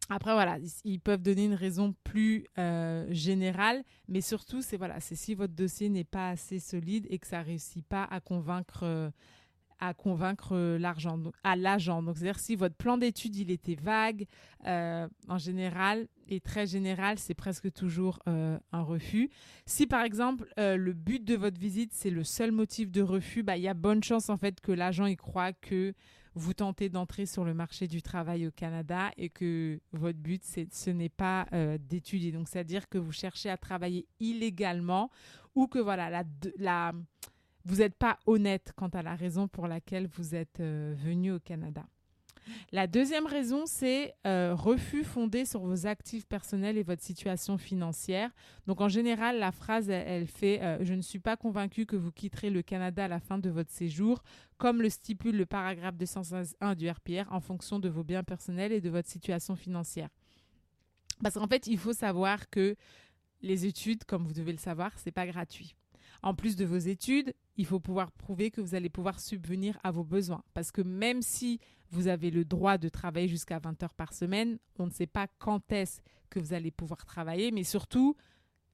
après 0.10 0.32
voilà, 0.32 0.58
ils 0.86 1.02
peuvent 1.02 1.22
donner 1.22 1.44
une 1.44 1.56
raison 1.56 1.94
plus 2.06 2.46
euh, 2.58 3.06
générale, 3.10 3.84
mais 4.08 4.22
surtout 4.22 4.62
c'est 4.62 4.78
voilà, 4.78 5.02
c'est 5.02 5.16
si 5.16 5.36
votre 5.36 5.54
dossier 5.54 5.90
n'est 5.90 6.06
pas 6.06 6.30
assez 6.30 6.60
solide 6.60 7.06
et 7.10 7.20
que 7.20 7.28
ça 7.28 7.42
réussit 7.42 7.86
pas 7.86 8.06
à 8.06 8.22
convaincre 8.22 8.84
euh, 8.84 9.10
à 9.80 9.94
convaincre 9.94 10.54
euh, 10.54 10.78
l'argent, 10.78 11.20
à 11.44 11.56
l'agent. 11.56 12.02
Donc, 12.02 12.18
c'est-à-dire 12.18 12.40
si 12.40 12.56
votre 12.56 12.76
plan 12.76 12.98
d'études 12.98 13.36
il 13.36 13.52
était 13.52 13.76
vague, 13.76 14.26
euh, 14.66 15.08
en 15.28 15.38
général 15.38 16.08
et 16.28 16.40
très 16.40 16.68
général, 16.68 17.20
c'est 17.20 17.34
presque 17.34 17.72
toujours 17.72 18.20
euh, 18.28 18.58
un 18.72 18.82
refus. 18.82 19.30
Si 19.66 19.88
par 19.88 20.02
exemple 20.02 20.48
le 20.58 20.92
but 20.94 21.24
de 21.24 21.36
votre 21.36 21.60
visite 21.60 21.92
c'est 21.94 22.10
le 22.10 22.24
seul 22.24 22.52
motif 22.52 22.92
de 22.92 23.02
refus, 23.02 23.44
bah 23.44 23.58
il 23.58 23.64
y 23.64 23.68
a 23.68 23.74
bonne 23.74 24.04
chance 24.04 24.30
en 24.30 24.38
fait 24.38 24.60
que 24.60 24.72
l'agent 24.72 25.06
y 25.06 25.16
croit 25.16 25.54
que 25.54 25.94
vous 26.34 26.54
tentez 26.54 26.90
d'entrer 26.90 27.26
sur 27.26 27.46
le 27.46 27.54
marché 27.54 27.88
du 27.88 28.02
travail 28.02 28.46
au 28.46 28.52
Canada 28.52 29.12
et 29.18 29.30
que 29.30 29.80
votre 29.94 30.20
but 30.20 30.44
c'est 30.44 30.74
ce 30.74 30.90
n'est 30.90 31.10
pas 31.10 31.48
d'étudier. 31.80 32.32
Donc, 32.32 32.48
c'est-à-dire 32.50 32.90
que 32.90 32.98
vous 32.98 33.12
cherchez 33.12 33.50
à 33.50 33.58
travailler 33.58 34.08
illégalement 34.20 35.10
ou 35.56 35.68
que 35.68 35.80
voilà 35.80 36.10
la, 36.10 36.24
la 36.58 36.94
vous 37.68 37.78
n'êtes 37.78 37.96
pas 37.96 38.18
honnête 38.26 38.72
quant 38.78 38.88
à 38.88 39.02
la 39.02 39.16
raison 39.16 39.50
pour 39.50 39.68
laquelle 39.68 40.08
vous 40.08 40.36
êtes 40.36 40.62
euh, 40.62 40.96
venu 40.98 41.34
au 41.34 41.40
Canada. 41.40 41.86
La 42.72 42.88
deuxième 42.88 43.26
raison, 43.26 43.66
c'est 43.66 44.14
euh, 44.26 44.56
refus 44.56 45.04
fondé 45.04 45.44
sur 45.44 45.60
vos 45.60 45.86
actifs 45.86 46.26
personnels 46.26 46.78
et 46.78 46.84
votre 46.84 47.04
situation 47.04 47.58
financière. 47.58 48.32
Donc 48.68 48.80
en 48.80 48.88
général, 48.88 49.40
la 49.40 49.52
phrase, 49.52 49.90
elle, 49.90 50.28
fait 50.28 50.62
euh, 50.62 50.78
Je 50.82 50.94
ne 50.94 51.02
suis 51.02 51.20
pas 51.20 51.36
convaincu 51.36 51.86
que 51.86 51.98
vous 51.98 52.12
quitterez 52.12 52.50
le 52.50 52.62
Canada 52.62 53.04
à 53.04 53.08
la 53.10 53.20
fin 53.20 53.38
de 53.38 53.50
votre 53.50 53.72
séjour, 53.72 54.24
comme 54.58 54.82
le 54.82 54.90
stipule 54.90 55.36
le 55.36 55.46
paragraphe 55.46 55.98
201 55.98 56.76
du 56.76 56.90
RPR, 56.90 57.32
en 57.32 57.42
fonction 57.42 57.80
de 57.80 57.90
vos 57.90 58.06
biens 58.06 58.24
personnels 58.24 58.72
et 58.72 58.80
de 58.80 58.90
votre 58.90 59.10
situation 59.10 59.58
financière. 59.58 60.08
Parce 61.22 61.36
qu'en 61.36 61.48
fait, 61.48 61.68
il 61.68 61.78
faut 61.78 61.94
savoir 61.94 62.50
que 62.50 62.78
les 63.42 63.66
études, 63.66 64.06
comme 64.06 64.26
vous 64.26 64.34
devez 64.34 64.54
le 64.54 64.58
savoir, 64.58 64.92
c'est 64.98 65.12
pas 65.12 65.28
gratuit. 65.28 65.76
En 66.24 66.34
plus 66.34 66.56
de 66.56 66.66
vos 66.66 66.78
études, 66.78 67.34
il 67.58 67.66
faut 67.66 67.80
pouvoir 67.80 68.12
prouver 68.12 68.52
que 68.52 68.62
vous 68.62 68.76
allez 68.76 68.90
pouvoir 68.90 69.20
subvenir 69.20 69.78
à 69.84 69.92
vos 69.92 70.04
besoins. 70.04 70.44
Parce 70.54 70.72
que 70.72 70.82
même 70.82 71.22
si 71.22 71.60
vous 71.92 72.08
avez 72.08 72.32
le 72.32 72.46
droit 72.46 72.78
de 72.78 72.90
travailler 72.90 73.28
jusqu'à 73.28 73.60
20 73.60 73.84
heures 73.84 73.94
par 73.94 74.14
semaine, 74.14 74.60
on 74.78 74.86
ne 74.86 74.92
sait 74.92 75.08
pas 75.08 75.28
quand 75.40 75.72
est-ce 75.72 76.02
que 76.30 76.40
vous 76.40 76.54
allez 76.54 76.72
pouvoir 76.72 77.06
travailler, 77.06 77.52
mais 77.52 77.64
surtout, 77.64 78.16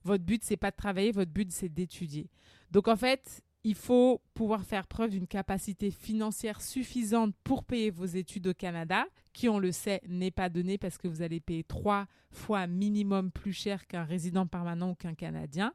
votre 0.04 0.24
but, 0.24 0.44
c'est 0.44 0.58
pas 0.58 0.72
de 0.72 0.76
travailler, 0.76 1.12
votre 1.12 1.32
but, 1.32 1.52
c'est 1.52 1.70
d'étudier. 1.70 2.30
Donc 2.72 2.88
en 2.88 2.96
fait, 2.96 3.44
il 3.64 3.76
faut 3.76 4.22
pouvoir 4.34 4.64
faire 4.64 4.88
preuve 4.88 5.12
d'une 5.12 5.28
capacité 5.28 5.90
financière 5.90 6.62
suffisante 6.62 7.34
pour 7.44 7.64
payer 7.64 7.92
vos 7.92 8.06
études 8.06 8.48
au 8.48 8.54
Canada, 8.54 9.06
qui, 9.32 9.48
on 9.48 9.58
le 9.58 9.72
sait, 9.72 10.02
n'est 10.08 10.32
pas 10.32 10.50
donné 10.50 10.78
parce 10.78 10.98
que 10.98 11.08
vous 11.08 11.22
allez 11.22 11.40
payer 11.40 11.64
trois 11.64 12.08
fois 12.30 12.68
minimum 12.68 13.32
plus 13.32 13.54
cher 13.54 13.88
qu'un 13.88 14.04
résident 14.04 14.48
permanent 14.48 14.92
ou 14.92 14.96
qu'un 14.96 15.14
Canadien. 15.14 15.74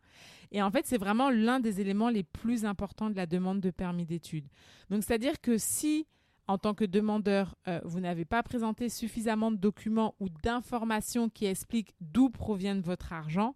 Et 0.53 0.63
en 0.63 0.71
fait, 0.71 0.87
c'est 0.87 0.99
vraiment 0.99 1.31
l'un 1.31 1.61
des 1.61 1.81
éléments 1.81 2.11
les 2.11 2.25
plus 2.25 2.65
importants 2.65 3.11
de 3.11 3.17
la 3.17 3.27
demande 3.27 3.61
de 3.61 3.71
permis 3.71 4.05
d'études. 4.05 4.49
Donc, 4.91 5.03
c'est-à-dire 5.03 5.41
que 5.41 5.57
si, 5.57 6.07
en 6.47 6.59
tant 6.59 6.75
que 6.75 6.85
demandeur, 6.85 7.57
euh, 7.69 7.81
vous 7.85 8.01
n'avez 8.01 8.25
pas 8.25 8.43
présenté 8.43 8.91
suffisamment 8.91 9.51
de 9.51 9.57
documents 9.57 10.15
ou 10.21 10.29
d'informations 10.29 11.29
qui 11.29 11.47
expliquent 11.47 11.95
d'où 12.01 12.29
provient 12.29 12.81
votre 12.81 13.13
argent, 13.13 13.55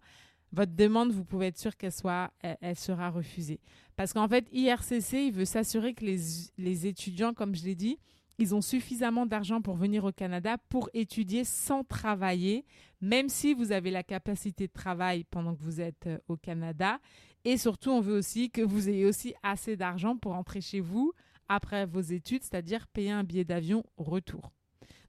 votre 0.53 0.73
demande, 0.75 1.11
vous 1.11 1.25
pouvez 1.25 1.47
être 1.47 1.57
sûr 1.57 1.75
qu'elle 1.75 1.91
soit, 1.91 2.31
elle, 2.41 2.75
sera 2.75 3.09
refusée. 3.09 3.59
Parce 3.95 4.13
qu'en 4.13 4.27
fait, 4.27 4.47
IRCC, 4.51 5.13
il 5.13 5.33
veut 5.33 5.45
s'assurer 5.45 5.93
que 5.93 6.05
les, 6.05 6.19
les 6.57 6.87
étudiants, 6.87 7.33
comme 7.33 7.55
je 7.55 7.63
l'ai 7.63 7.75
dit, 7.75 7.97
ils 8.37 8.55
ont 8.55 8.61
suffisamment 8.61 9.25
d'argent 9.25 9.61
pour 9.61 9.75
venir 9.75 10.05
au 10.05 10.11
Canada 10.11 10.57
pour 10.69 10.89
étudier 10.93 11.43
sans 11.43 11.83
travailler, 11.83 12.65
même 13.01 13.29
si 13.29 13.53
vous 13.53 13.71
avez 13.71 13.91
la 13.91 14.03
capacité 14.03 14.67
de 14.67 14.71
travail 14.71 15.23
pendant 15.23 15.55
que 15.55 15.61
vous 15.61 15.81
êtes 15.81 16.07
euh, 16.07 16.17
au 16.27 16.37
Canada. 16.37 16.99
Et 17.45 17.57
surtout, 17.57 17.89
on 17.89 17.99
veut 17.99 18.17
aussi 18.17 18.49
que 18.49 18.61
vous 18.61 18.89
ayez 18.89 19.05
aussi 19.05 19.33
assez 19.43 19.75
d'argent 19.75 20.17
pour 20.17 20.33
rentrer 20.33 20.61
chez 20.61 20.79
vous 20.79 21.13
après 21.49 21.85
vos 21.85 22.01
études, 22.01 22.43
c'est-à-dire 22.43 22.87
payer 22.87 23.11
un 23.11 23.23
billet 23.23 23.43
d'avion 23.43 23.83
retour. 23.97 24.51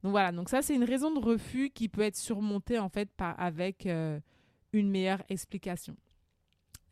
Donc 0.02 0.10
voilà, 0.10 0.32
donc 0.32 0.48
ça 0.48 0.60
c'est 0.60 0.74
une 0.74 0.84
raison 0.84 1.12
de 1.14 1.18
refus 1.18 1.70
qui 1.70 1.88
peut 1.88 2.02
être 2.02 2.16
surmontée 2.16 2.78
en 2.78 2.88
fait 2.88 3.10
par, 3.16 3.40
avec 3.40 3.86
euh, 3.86 4.20
une 4.74 4.90
meilleure 4.90 5.22
explication. 5.28 5.96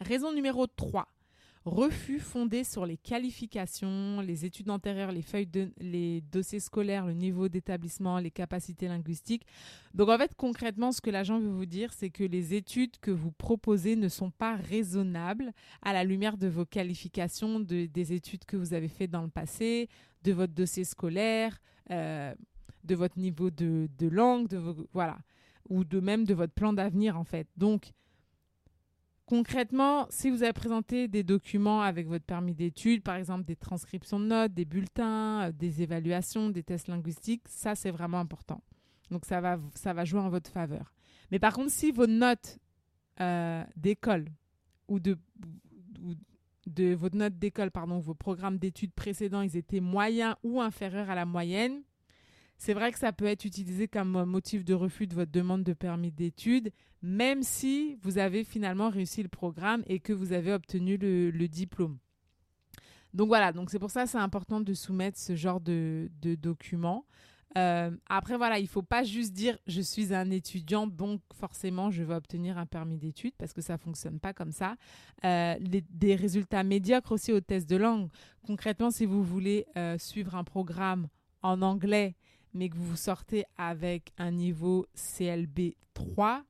Raison 0.00 0.32
numéro 0.32 0.66
3. 0.66 1.06
Refus 1.64 2.18
fondé 2.18 2.64
sur 2.64 2.86
les 2.86 2.96
qualifications, 2.96 4.20
les 4.20 4.44
études 4.44 4.68
antérieures, 4.68 5.12
les 5.12 5.22
feuilles 5.22 5.46
de, 5.46 5.70
les 5.78 6.20
dossiers 6.20 6.58
scolaires, 6.58 7.06
le 7.06 7.12
niveau 7.12 7.48
d'établissement, 7.48 8.18
les 8.18 8.32
capacités 8.32 8.88
linguistiques. 8.88 9.46
Donc 9.94 10.08
en 10.08 10.18
fait, 10.18 10.34
concrètement, 10.34 10.90
ce 10.90 11.00
que 11.00 11.10
l'agent 11.10 11.38
veut 11.38 11.52
vous 11.52 11.66
dire, 11.66 11.92
c'est 11.92 12.10
que 12.10 12.24
les 12.24 12.54
études 12.54 12.98
que 13.00 13.12
vous 13.12 13.30
proposez 13.30 13.94
ne 13.94 14.08
sont 14.08 14.32
pas 14.32 14.56
raisonnables 14.56 15.52
à 15.82 15.92
la 15.92 16.02
lumière 16.02 16.36
de 16.36 16.48
vos 16.48 16.64
qualifications, 16.64 17.60
des 17.60 18.12
études 18.12 18.44
que 18.44 18.56
vous 18.56 18.74
avez 18.74 18.88
faites 18.88 19.12
dans 19.12 19.22
le 19.22 19.30
passé, 19.30 19.88
de 20.24 20.32
votre 20.32 20.54
dossier 20.54 20.82
scolaire, 20.82 21.60
euh, 21.92 22.34
de 22.82 22.94
votre 22.96 23.20
niveau 23.20 23.50
de, 23.50 23.88
langue, 24.00 24.48
de 24.48 24.58
voilà 24.92 25.18
ou 25.68 25.84
de 25.84 26.00
même 26.00 26.24
de 26.24 26.34
votre 26.34 26.52
plan 26.52 26.72
d'avenir 26.72 27.18
en 27.18 27.24
fait. 27.24 27.48
Donc 27.56 27.92
concrètement, 29.26 30.06
si 30.10 30.30
vous 30.30 30.42
avez 30.42 30.52
présenté 30.52 31.08
des 31.08 31.22
documents 31.22 31.82
avec 31.82 32.06
votre 32.06 32.24
permis 32.24 32.54
d'études, 32.54 33.02
par 33.02 33.16
exemple 33.16 33.44
des 33.44 33.56
transcriptions 33.56 34.20
de 34.20 34.26
notes, 34.26 34.52
des 34.52 34.64
bulletins, 34.64 35.48
euh, 35.48 35.52
des 35.52 35.82
évaluations, 35.82 36.50
des 36.50 36.62
tests 36.62 36.88
linguistiques, 36.88 37.48
ça 37.48 37.74
c'est 37.74 37.90
vraiment 37.90 38.18
important. 38.20 38.62
Donc 39.10 39.24
ça 39.24 39.40
va, 39.40 39.58
ça 39.74 39.92
va 39.92 40.04
jouer 40.04 40.20
en 40.20 40.28
votre 40.28 40.50
faveur. 40.50 40.92
Mais 41.30 41.38
par 41.38 41.54
contre, 41.54 41.70
si 41.70 41.92
vos 41.92 42.06
notes 42.06 42.58
euh, 43.20 43.64
d'école 43.76 44.26
ou 44.88 45.00
de, 45.00 45.18
de 46.66 46.94
votre 46.94 47.16
note 47.16 47.38
d'école, 47.38 47.70
pardon, 47.70 47.98
vos 47.98 48.14
programmes 48.14 48.58
d'études 48.58 48.92
précédents, 48.92 49.42
ils 49.42 49.56
étaient 49.56 49.80
moyens 49.80 50.34
ou 50.42 50.60
inférieurs 50.60 51.10
à 51.10 51.14
la 51.14 51.24
moyenne, 51.24 51.82
c'est 52.62 52.74
vrai 52.74 52.92
que 52.92 52.98
ça 53.00 53.12
peut 53.12 53.24
être 53.24 53.44
utilisé 53.44 53.88
comme 53.88 54.24
motif 54.24 54.64
de 54.64 54.72
refus 54.72 55.08
de 55.08 55.16
votre 55.16 55.32
demande 55.32 55.64
de 55.64 55.72
permis 55.72 56.12
d'études, 56.12 56.70
même 57.02 57.42
si 57.42 57.98
vous 58.02 58.18
avez 58.18 58.44
finalement 58.44 58.88
réussi 58.88 59.20
le 59.20 59.28
programme 59.28 59.82
et 59.88 59.98
que 59.98 60.12
vous 60.12 60.32
avez 60.32 60.52
obtenu 60.52 60.96
le, 60.96 61.48
diplôme. 61.48 61.98
Donc 63.14 63.26
voilà, 63.26 63.50
donc 63.50 63.68
c'est 63.70 63.80
pour 63.80 63.90
ça 63.90 64.04
que 64.04 64.10
c'est 64.10 64.18
important 64.18 64.60
de 64.60 64.74
soumettre 64.74 65.18
ce 65.18 65.34
genre 65.34 65.60
de, 65.60 66.08
documents. 66.22 67.04
Euh, 67.58 67.90
après, 68.08 68.36
voilà, 68.36 68.60
il 68.60 68.62
ne 68.62 68.68
faut 68.68 68.80
pas 68.80 69.02
juste 69.02 69.32
dire 69.32 69.58
je 69.66 69.80
suis 69.80 70.14
un 70.14 70.30
étudiant, 70.30 70.86
donc 70.86 71.20
forcément 71.34 71.90
je 71.90 72.04
vais 72.04 72.14
obtenir 72.14 72.58
un 72.58 72.66
permis 72.66 72.96
d'études 72.96 73.34
parce 73.38 73.52
que 73.52 73.60
ça 73.60 73.72
ne 73.72 73.78
fonctionne 73.78 74.20
pas 74.20 74.32
comme 74.32 74.52
ça. 74.52 74.76
Euh, 75.24 75.56
des 75.60 76.14
résultats 76.14 76.62
médiocres 76.62 77.10
aussi 77.10 77.32
au 77.32 77.40
test 77.40 77.68
de 77.68 77.74
langue. 77.74 78.08
Concrètement, 78.46 78.92
si 78.92 79.04
vous 79.04 79.24
voulez 79.24 79.66
euh, 79.76 79.98
suivre 79.98 80.36
un 80.36 80.44
programme 80.44 81.08
en 81.42 81.60
anglais 81.60 82.14
mais 82.54 82.68
que 82.68 82.76
vous 82.76 82.96
sortez 82.96 83.44
avec 83.56 84.12
un 84.18 84.30
niveau 84.30 84.86
CLB 84.94 85.74
3, 85.94 86.44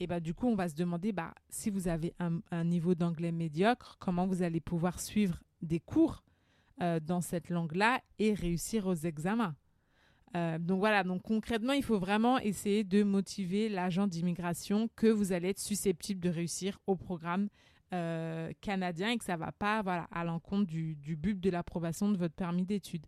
et 0.00 0.06
bah, 0.06 0.20
du 0.20 0.34
coup, 0.34 0.46
on 0.46 0.54
va 0.54 0.68
se 0.68 0.74
demander 0.74 1.12
bah, 1.12 1.34
si 1.48 1.70
vous 1.70 1.88
avez 1.88 2.14
un, 2.18 2.64
niveau 2.64 2.94
d'anglais 2.94 3.32
médiocre, 3.32 3.96
comment 3.98 4.26
vous 4.26 4.42
allez 4.42 4.60
pouvoir 4.60 5.00
suivre 5.00 5.42
des 5.60 5.80
cours 5.80 6.22
euh, 6.80 7.00
dans 7.00 7.20
cette 7.20 7.50
langue-là 7.50 8.00
et 8.18 8.32
réussir 8.32 8.86
aux 8.86 8.94
examens. 8.94 9.56
Euh, 10.36 10.58
donc 10.58 10.78
voilà, 10.78 11.02
donc 11.02 11.22
concrètement, 11.22 11.72
il 11.72 11.82
faut 11.82 11.98
vraiment 11.98 12.38
essayer 12.38 12.84
de 12.84 13.02
motiver 13.02 13.68
l'agent 13.68 14.06
d'immigration 14.06 14.88
que 14.94 15.06
vous 15.08 15.32
allez 15.32 15.48
être 15.48 15.58
susceptible 15.58 16.20
de 16.20 16.28
réussir 16.28 16.78
au 16.86 16.94
programme 16.94 17.48
euh, 17.92 18.52
canadien 18.60 19.10
et 19.10 19.18
que 19.18 19.24
ça 19.24 19.34
ne 19.34 19.38
va 19.38 19.50
pas 19.50 19.82
voilà, 19.82 20.06
à 20.12 20.22
l'encontre 20.22 20.66
du, 20.66 20.94
du, 20.96 21.16
but 21.16 21.40
de 21.40 21.50
l'approbation 21.50 22.10
de 22.10 22.18
votre 22.18 22.34
permis 22.34 22.66
d'études. 22.66 23.06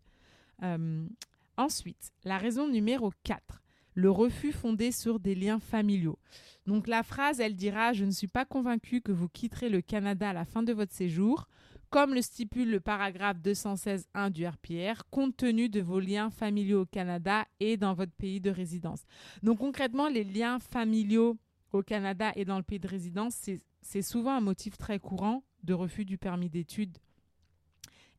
Ensuite, 1.61 2.11
la 2.25 2.38
raison 2.38 2.69
numéro 2.69 3.12
4, 3.23 3.61
le 3.93 4.11
refus 4.11 4.50
fondé 4.50 4.93
sur 4.93 5.21
des 5.21 5.35
liens 5.35 5.61
familiaux. 5.61 6.19
Donc 6.64 6.87
la 6.87 7.02
phrase, 7.02 7.38
elle 7.38 7.55
dira 7.55 7.93
Je 7.93 8.07
ne 8.07 8.12
suis 8.12 8.29
pas 8.29 8.47
convaincu 8.47 9.02
que 9.02 9.12
vous 9.12 9.29
quitterez 9.29 9.69
le 9.69 9.83
Canada 9.83 10.31
à 10.31 10.33
la 10.33 10.47
fin 10.47 10.62
de 10.62 10.73
votre 10.73 10.95
séjour, 10.95 11.49
comme 11.90 12.14
le 12.14 12.23
stipule 12.23 12.71
le 12.71 12.81
paragraphe 12.81 13.43
216.1 13.43 14.31
du 14.31 14.47
RPR, 14.47 15.02
compte 15.11 15.37
tenu 15.37 15.69
de 15.69 15.83
vos 15.83 16.00
liens 16.00 16.31
familiaux 16.31 16.81
au 16.81 16.87
Canada 16.87 17.45
et 17.61 17.76
dans 17.76 17.93
votre 17.93 18.14
pays 18.14 18.40
de 18.40 18.50
résidence. 18.50 19.02
Donc 19.43 19.59
concrètement, 19.59 20.09
les 20.09 20.25
liens 20.25 20.61
familiaux 20.61 21.37
au 21.75 21.83
Canada 21.83 22.33
et 22.37 22.47
dans 22.47 22.57
le 22.57 22.64
pays 22.64 22.81
de 22.81 22.88
résidence, 22.88 23.50
c'est 23.83 24.02
souvent 24.02 24.33
un 24.33 24.40
motif 24.40 24.79
très 24.79 24.99
courant 24.99 25.45
de 25.62 25.75
refus 25.75 26.07
du 26.07 26.17
permis 26.17 26.49
d'études. 26.49 26.97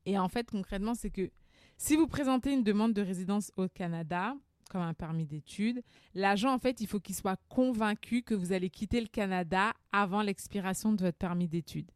Et 0.05 0.19
en 0.19 0.27
fait, 0.27 0.51
concrètement, 0.51 0.93
c'est 0.93 1.09
que 1.09 1.31
si 1.81 1.95
vous 1.95 2.05
présentez 2.05 2.53
une 2.53 2.61
demande 2.61 2.93
de 2.93 3.01
résidence 3.01 3.51
au 3.57 3.67
Canada, 3.67 4.35
comme 4.69 4.81
un 4.81 4.93
permis 4.93 5.25
d'études, 5.25 5.81
l'agent, 6.13 6.53
en 6.53 6.59
fait, 6.59 6.79
il 6.79 6.85
faut 6.85 6.99
qu'il 6.99 7.15
soit 7.15 7.39
convaincu 7.49 8.21
que 8.21 8.35
vous 8.35 8.53
allez 8.53 8.69
quitter 8.69 9.01
le 9.01 9.07
Canada 9.07 9.73
avant 9.91 10.21
l'expiration 10.21 10.93
de 10.93 11.03
votre 11.03 11.17
permis 11.17 11.47
d'études. 11.47 11.89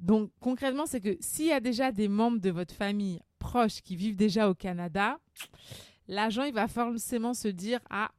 Donc, 0.00 0.32
concrètement, 0.40 0.86
c'est 0.86 1.00
que 1.00 1.16
s'il 1.20 1.46
y 1.46 1.52
a 1.52 1.60
déjà 1.60 1.92
des 1.92 2.08
membres 2.08 2.40
de 2.40 2.50
votre 2.50 2.74
famille 2.74 3.20
proches 3.38 3.82
qui 3.82 3.94
vivent 3.94 4.16
déjà 4.16 4.50
au 4.50 4.54
Canada, 4.54 5.20
l'agent, 6.08 6.42
il 6.42 6.52
va 6.52 6.66
forcément 6.66 7.34
se 7.34 7.46
dire, 7.46 7.78
ah, 7.90 8.10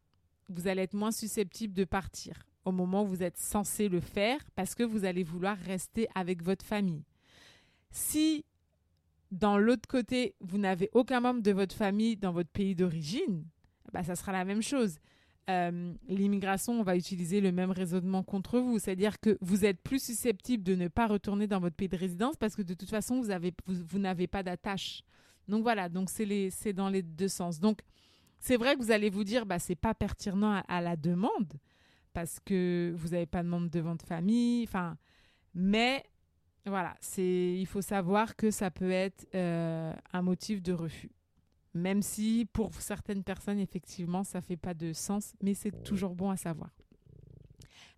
vous 0.47 0.65
allez 0.69 0.83
être 0.83 0.93
moins 0.93 1.11
susceptible 1.11 1.73
de 1.73 1.83
partir 1.83 2.47
au 2.63 2.71
moment 2.71 3.03
où 3.03 3.07
vous 3.07 3.21
êtes 3.21 3.37
censé 3.37 3.89
le 3.89 3.99
faire 3.99 4.39
parce 4.55 4.73
que 4.75 4.83
vous 4.83 5.03
allez 5.03 5.23
vouloir 5.23 5.57
rester 5.57 6.07
avec 6.15 6.41
votre 6.41 6.63
famille. 6.63 7.03
Si 7.91 8.45
dans 9.35 9.57
l'autre 9.57 9.87
côté, 9.87 10.35
vous 10.39 10.57
n'avez 10.57 10.89
aucun 10.93 11.19
membre 11.19 11.41
de 11.41 11.51
votre 11.51 11.75
famille 11.75 12.15
dans 12.15 12.31
votre 12.31 12.49
pays 12.49 12.73
d'origine, 12.73 13.43
bah, 13.91 14.03
ça 14.03 14.15
sera 14.15 14.31
la 14.31 14.45
même 14.45 14.61
chose. 14.61 14.97
Euh, 15.49 15.93
l'immigration, 16.07 16.79
on 16.79 16.83
va 16.83 16.95
utiliser 16.95 17.41
le 17.41 17.51
même 17.51 17.69
raisonnement 17.71 18.23
contre 18.23 18.59
vous. 18.59 18.79
C'est-à-dire 18.79 19.19
que 19.19 19.37
vous 19.41 19.65
êtes 19.65 19.81
plus 19.81 20.01
susceptible 20.03 20.63
de 20.63 20.75
ne 20.75 20.87
pas 20.87 21.05
retourner 21.07 21.47
dans 21.47 21.59
votre 21.59 21.75
pays 21.75 21.89
de 21.89 21.97
résidence 21.97 22.35
parce 22.37 22.55
que 22.55 22.61
de 22.61 22.73
toute 22.73 22.89
façon, 22.89 23.21
vous, 23.21 23.29
avez, 23.29 23.53
vous, 23.67 23.99
n'avez 23.99 24.27
pas 24.27 24.41
d'attache. 24.41 25.03
Donc 25.47 25.63
voilà, 25.63 25.89
donc 25.89 26.09
c'est, 26.09 26.73
dans 26.73 26.89
les 26.89 27.03
deux 27.03 27.27
sens. 27.27 27.59
Donc 27.59 27.81
c'est 28.39 28.57
vrai 28.57 28.75
que 28.75 28.81
vous 28.81 28.91
allez 28.91 29.09
vous 29.09 29.23
dire, 29.25 29.45
bah, 29.45 29.59
c'est 29.59 29.75
pas 29.75 29.93
pertinent 29.93 30.51
à, 30.51 30.59
à, 30.59 30.81
la 30.81 30.95
demande 30.95 31.53
parce 32.13 32.39
que 32.39 32.93
vous 32.95 33.09
n'avez 33.09 33.25
pas 33.25 33.43
de 33.43 33.49
membre 33.49 33.69
de 33.69 33.81
votre 33.81 34.05
famille. 34.05 34.67
Mais 35.53 36.03
voilà, 36.65 36.95
c'est 36.99 37.55
il 37.57 37.65
faut 37.65 37.81
savoir 37.81 38.35
que 38.35 38.49
ça 38.51 38.71
peut 38.71 38.91
être 38.91 39.27
euh, 39.35 39.93
un 40.13 40.21
motif 40.21 40.61
de 40.63 40.73
refus. 40.73 41.11
Même 41.73 42.01
si 42.01 42.47
pour 42.53 42.73
certaines 42.73 43.23
personnes, 43.23 43.59
effectivement, 43.59 44.23
ça 44.23 44.41
fait 44.41 44.57
pas 44.57 44.73
de 44.73 44.93
sens, 44.93 45.33
mais 45.43 45.53
c'est 45.53 45.83
toujours 45.83 46.15
bon 46.15 46.29
à 46.29 46.37
savoir. 46.37 46.71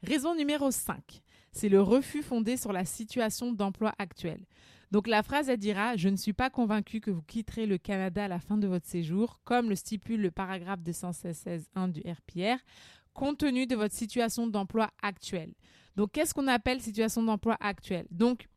Raison 0.03 0.35
numéro 0.35 0.71
5, 0.71 1.21
c'est 1.51 1.69
le 1.69 1.81
refus 1.81 2.23
fondé 2.23 2.57
sur 2.57 2.73
la 2.73 2.85
situation 2.85 3.51
d'emploi 3.51 3.93
actuelle. 3.99 4.45
Donc 4.91 5.07
la 5.07 5.23
phrase, 5.23 5.49
elle 5.49 5.57
dira 5.57 5.95
Je 5.95 6.09
ne 6.09 6.15
suis 6.15 6.33
pas 6.33 6.49
convaincu 6.49 7.01
que 7.01 7.11
vous 7.11 7.21
quitterez 7.21 7.65
le 7.65 7.77
Canada 7.77 8.25
à 8.25 8.27
la 8.27 8.39
fin 8.39 8.57
de 8.57 8.67
votre 8.67 8.87
séjour, 8.87 9.39
comme 9.43 9.69
le 9.69 9.75
stipule 9.75 10.21
le 10.21 10.31
paragraphe 10.31 10.79
216.1 10.81 11.91
du 11.91 12.01
RPR, 12.01 12.57
compte 13.13 13.39
tenu 13.39 13.65
de 13.65 13.75
votre 13.75 13.95
situation 13.95 14.47
d'emploi 14.47 14.89
actuelle. 15.01 15.53
Donc 15.95 16.11
qu'est-ce 16.11 16.33
qu'on 16.33 16.47
appelle 16.47 16.81
situation 16.81 17.23
d'emploi 17.23 17.57
actuelle? 17.59 18.07
Donc 18.11 18.47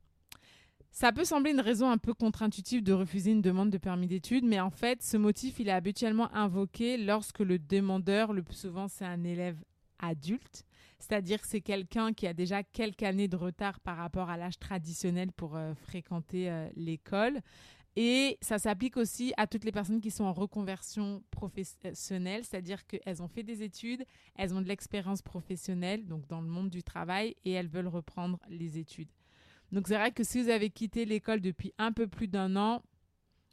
Ça 0.92 1.12
peut 1.12 1.24
sembler 1.24 1.52
une 1.52 1.60
raison 1.60 1.88
un 1.88 1.98
peu 1.98 2.14
contre-intuitive 2.14 2.82
de 2.82 2.92
refuser 2.92 3.30
une 3.30 3.42
demande 3.42 3.70
de 3.70 3.78
permis 3.78 4.08
d'études, 4.08 4.44
mais 4.44 4.60
en 4.60 4.70
fait, 4.70 5.02
ce 5.02 5.16
motif, 5.16 5.60
il 5.60 5.68
est 5.68 5.72
habituellement 5.72 6.34
invoqué 6.34 6.96
lorsque 6.96 7.38
le 7.38 7.58
demandeur, 7.58 8.32
le 8.32 8.42
plus 8.42 8.56
souvent, 8.56 8.88
c'est 8.88 9.04
un 9.04 9.22
élève 9.22 9.56
adulte, 10.00 10.64
c'est-à-dire 10.98 11.44
c'est 11.44 11.60
quelqu'un 11.60 12.12
qui 12.12 12.26
a 12.26 12.34
déjà 12.34 12.62
quelques 12.64 13.04
années 13.04 13.28
de 13.28 13.36
retard 13.36 13.78
par 13.80 13.96
rapport 13.96 14.30
à 14.30 14.36
l'âge 14.36 14.58
traditionnel 14.58 15.30
pour 15.30 15.56
euh, 15.56 15.74
fréquenter 15.74 16.50
euh, 16.50 16.68
l'école. 16.74 17.40
Et 17.96 18.38
ça 18.40 18.58
s'applique 18.58 18.96
aussi 18.96 19.32
à 19.36 19.46
toutes 19.46 19.64
les 19.64 19.72
personnes 19.72 20.00
qui 20.00 20.10
sont 20.10 20.24
en 20.24 20.32
reconversion 20.32 21.22
professionnelle, 21.30 22.44
c'est-à-dire 22.44 22.86
qu'elles 22.86 23.22
ont 23.22 23.28
fait 23.28 23.42
des 23.42 23.62
études, 23.62 24.04
elles 24.36 24.54
ont 24.54 24.60
de 24.60 24.68
l'expérience 24.68 25.22
professionnelle, 25.22 26.06
donc 26.06 26.26
dans 26.28 26.40
le 26.40 26.48
monde 26.48 26.70
du 26.70 26.82
travail, 26.82 27.36
et 27.44 27.52
elles 27.52 27.68
veulent 27.68 27.88
reprendre 27.88 28.38
les 28.48 28.78
études. 28.78 29.10
Donc 29.72 29.86
c'est 29.88 29.96
vrai 29.96 30.12
que 30.12 30.24
si 30.24 30.42
vous 30.42 30.48
avez 30.48 30.70
quitté 30.70 31.04
l'école 31.04 31.40
depuis 31.40 31.72
un 31.78 31.92
peu 31.92 32.06
plus 32.06 32.28
d'un 32.28 32.56
an, 32.56 32.82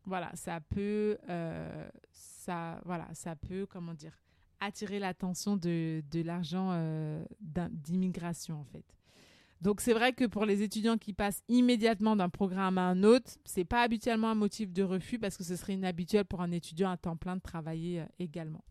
voilà, 0.06 0.32
ça 0.36 0.60
peut, 0.62 1.18
euh, 1.30 1.90
ça, 2.12 2.82
voilà, 2.86 3.08
ça 3.14 3.36
peut, 3.36 3.66
comment 3.70 3.94
dire, 3.94 4.18
attirer 4.60 5.00
l'attention 5.00 5.58
de, 5.58 6.02
l'argent 6.24 6.70
euh, 6.72 7.24
d'immigration 7.40 8.62
en 8.62 8.64
fait. 8.66 8.86
Donc 9.62 9.82
c'est 9.82 9.94
vrai 9.94 10.14
que 10.14 10.26
pour 10.26 10.46
les 10.46 10.62
étudiants 10.62 10.98
qui 10.98 11.14
passent 11.14 11.44
immédiatement 11.48 12.16
d'un 12.16 12.30
programme 12.30 12.78
à 12.78 12.82
un 12.88 13.04
autre, 13.04 13.32
c'est 13.44 13.66
pas 13.66 13.82
habituellement 13.82 14.30
un 14.30 14.36
motif 14.36 14.72
de 14.72 14.84
refus 14.84 15.18
parce 15.20 15.36
que 15.36 15.44
ce 15.44 15.56
serait 15.56 15.74
inhabituel 15.74 16.26
pour 16.26 16.42
un 16.42 16.52
étudiant 16.52 16.92
à 16.92 16.98
temps 16.98 17.18
plein 17.18 17.36
de 17.36 17.42
travailler 17.42 18.02
euh, 18.02 18.06
également. 18.20 18.64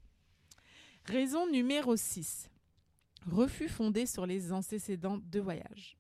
Raison 1.05 1.49
numéro 1.51 1.97
6. 1.97 2.51
Refus 3.31 3.69
fondé 3.69 4.07
sur 4.07 4.27
les 4.27 4.53
antécédents 4.53 5.19
de 5.19 5.41
voyage. 5.41 5.97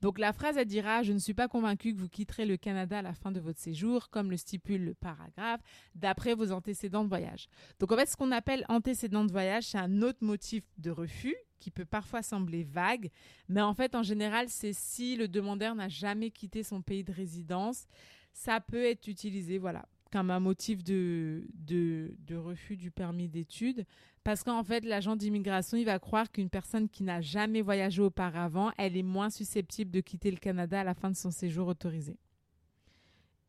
Donc 0.00 0.18
la 0.18 0.32
phrase 0.32 0.56
elle 0.56 0.66
dira 0.66 1.02
Je 1.02 1.12
ne 1.12 1.18
suis 1.18 1.34
pas 1.34 1.48
convaincu 1.48 1.92
que 1.92 1.98
vous 1.98 2.08
quitterez 2.08 2.46
le 2.46 2.56
Canada 2.56 2.98
à 2.98 3.02
la 3.02 3.14
fin 3.14 3.32
de 3.32 3.40
votre 3.40 3.58
séjour, 3.58 4.10
comme 4.10 4.30
le 4.30 4.36
stipule 4.36 4.84
le 4.84 4.94
paragraphe, 4.94 5.60
d'après 5.94 6.34
vos 6.34 6.52
antécédents 6.52 7.04
de 7.04 7.08
voyage. 7.08 7.48
Donc 7.80 7.92
en 7.92 7.96
fait, 7.96 8.06
ce 8.06 8.16
qu'on 8.16 8.32
appelle 8.32 8.64
antécédents 8.68 9.24
de 9.24 9.32
voyage, 9.32 9.64
c'est 9.64 9.78
un 9.78 10.02
autre 10.02 10.22
motif 10.22 10.64
de 10.78 10.90
refus 10.90 11.36
qui 11.58 11.70
peut 11.70 11.84
parfois 11.84 12.22
sembler 12.22 12.62
vague, 12.62 13.10
mais 13.48 13.60
en 13.60 13.74
fait, 13.74 13.96
en 13.96 14.04
général, 14.04 14.48
c'est 14.48 14.72
si 14.72 15.16
le 15.16 15.26
demandeur 15.26 15.74
n'a 15.74 15.88
jamais 15.88 16.30
quitté 16.30 16.62
son 16.62 16.82
pays 16.82 17.02
de 17.02 17.12
résidence, 17.12 17.86
ça 18.32 18.60
peut 18.60 18.84
être 18.84 19.08
utilisé, 19.08 19.58
voilà, 19.58 19.84
comme 20.10 20.30
un 20.30 20.40
motif 20.40 20.82
de, 20.82 21.46
de, 21.54 22.36
refus 22.36 22.76
du 22.76 22.90
permis 22.90 23.28
d'études. 23.28 23.84
Parce 24.24 24.42
qu'en 24.42 24.62
fait, 24.62 24.84
l'agent 24.84 25.16
d'immigration, 25.16 25.76
il 25.76 25.84
va 25.84 25.98
croire 25.98 26.30
qu'une 26.30 26.50
personne 26.50 26.88
qui 26.88 27.02
n'a 27.02 27.20
jamais 27.20 27.62
voyagé 27.62 28.02
auparavant, 28.02 28.72
elle 28.76 28.96
est 28.96 29.02
moins 29.02 29.30
susceptible 29.30 29.90
de 29.90 30.00
quitter 30.00 30.30
le 30.30 30.36
Canada 30.36 30.80
à 30.80 30.84
la 30.84 30.94
fin 30.94 31.10
de 31.10 31.16
son 31.16 31.30
séjour 31.30 31.68
autorisé. 31.68 32.16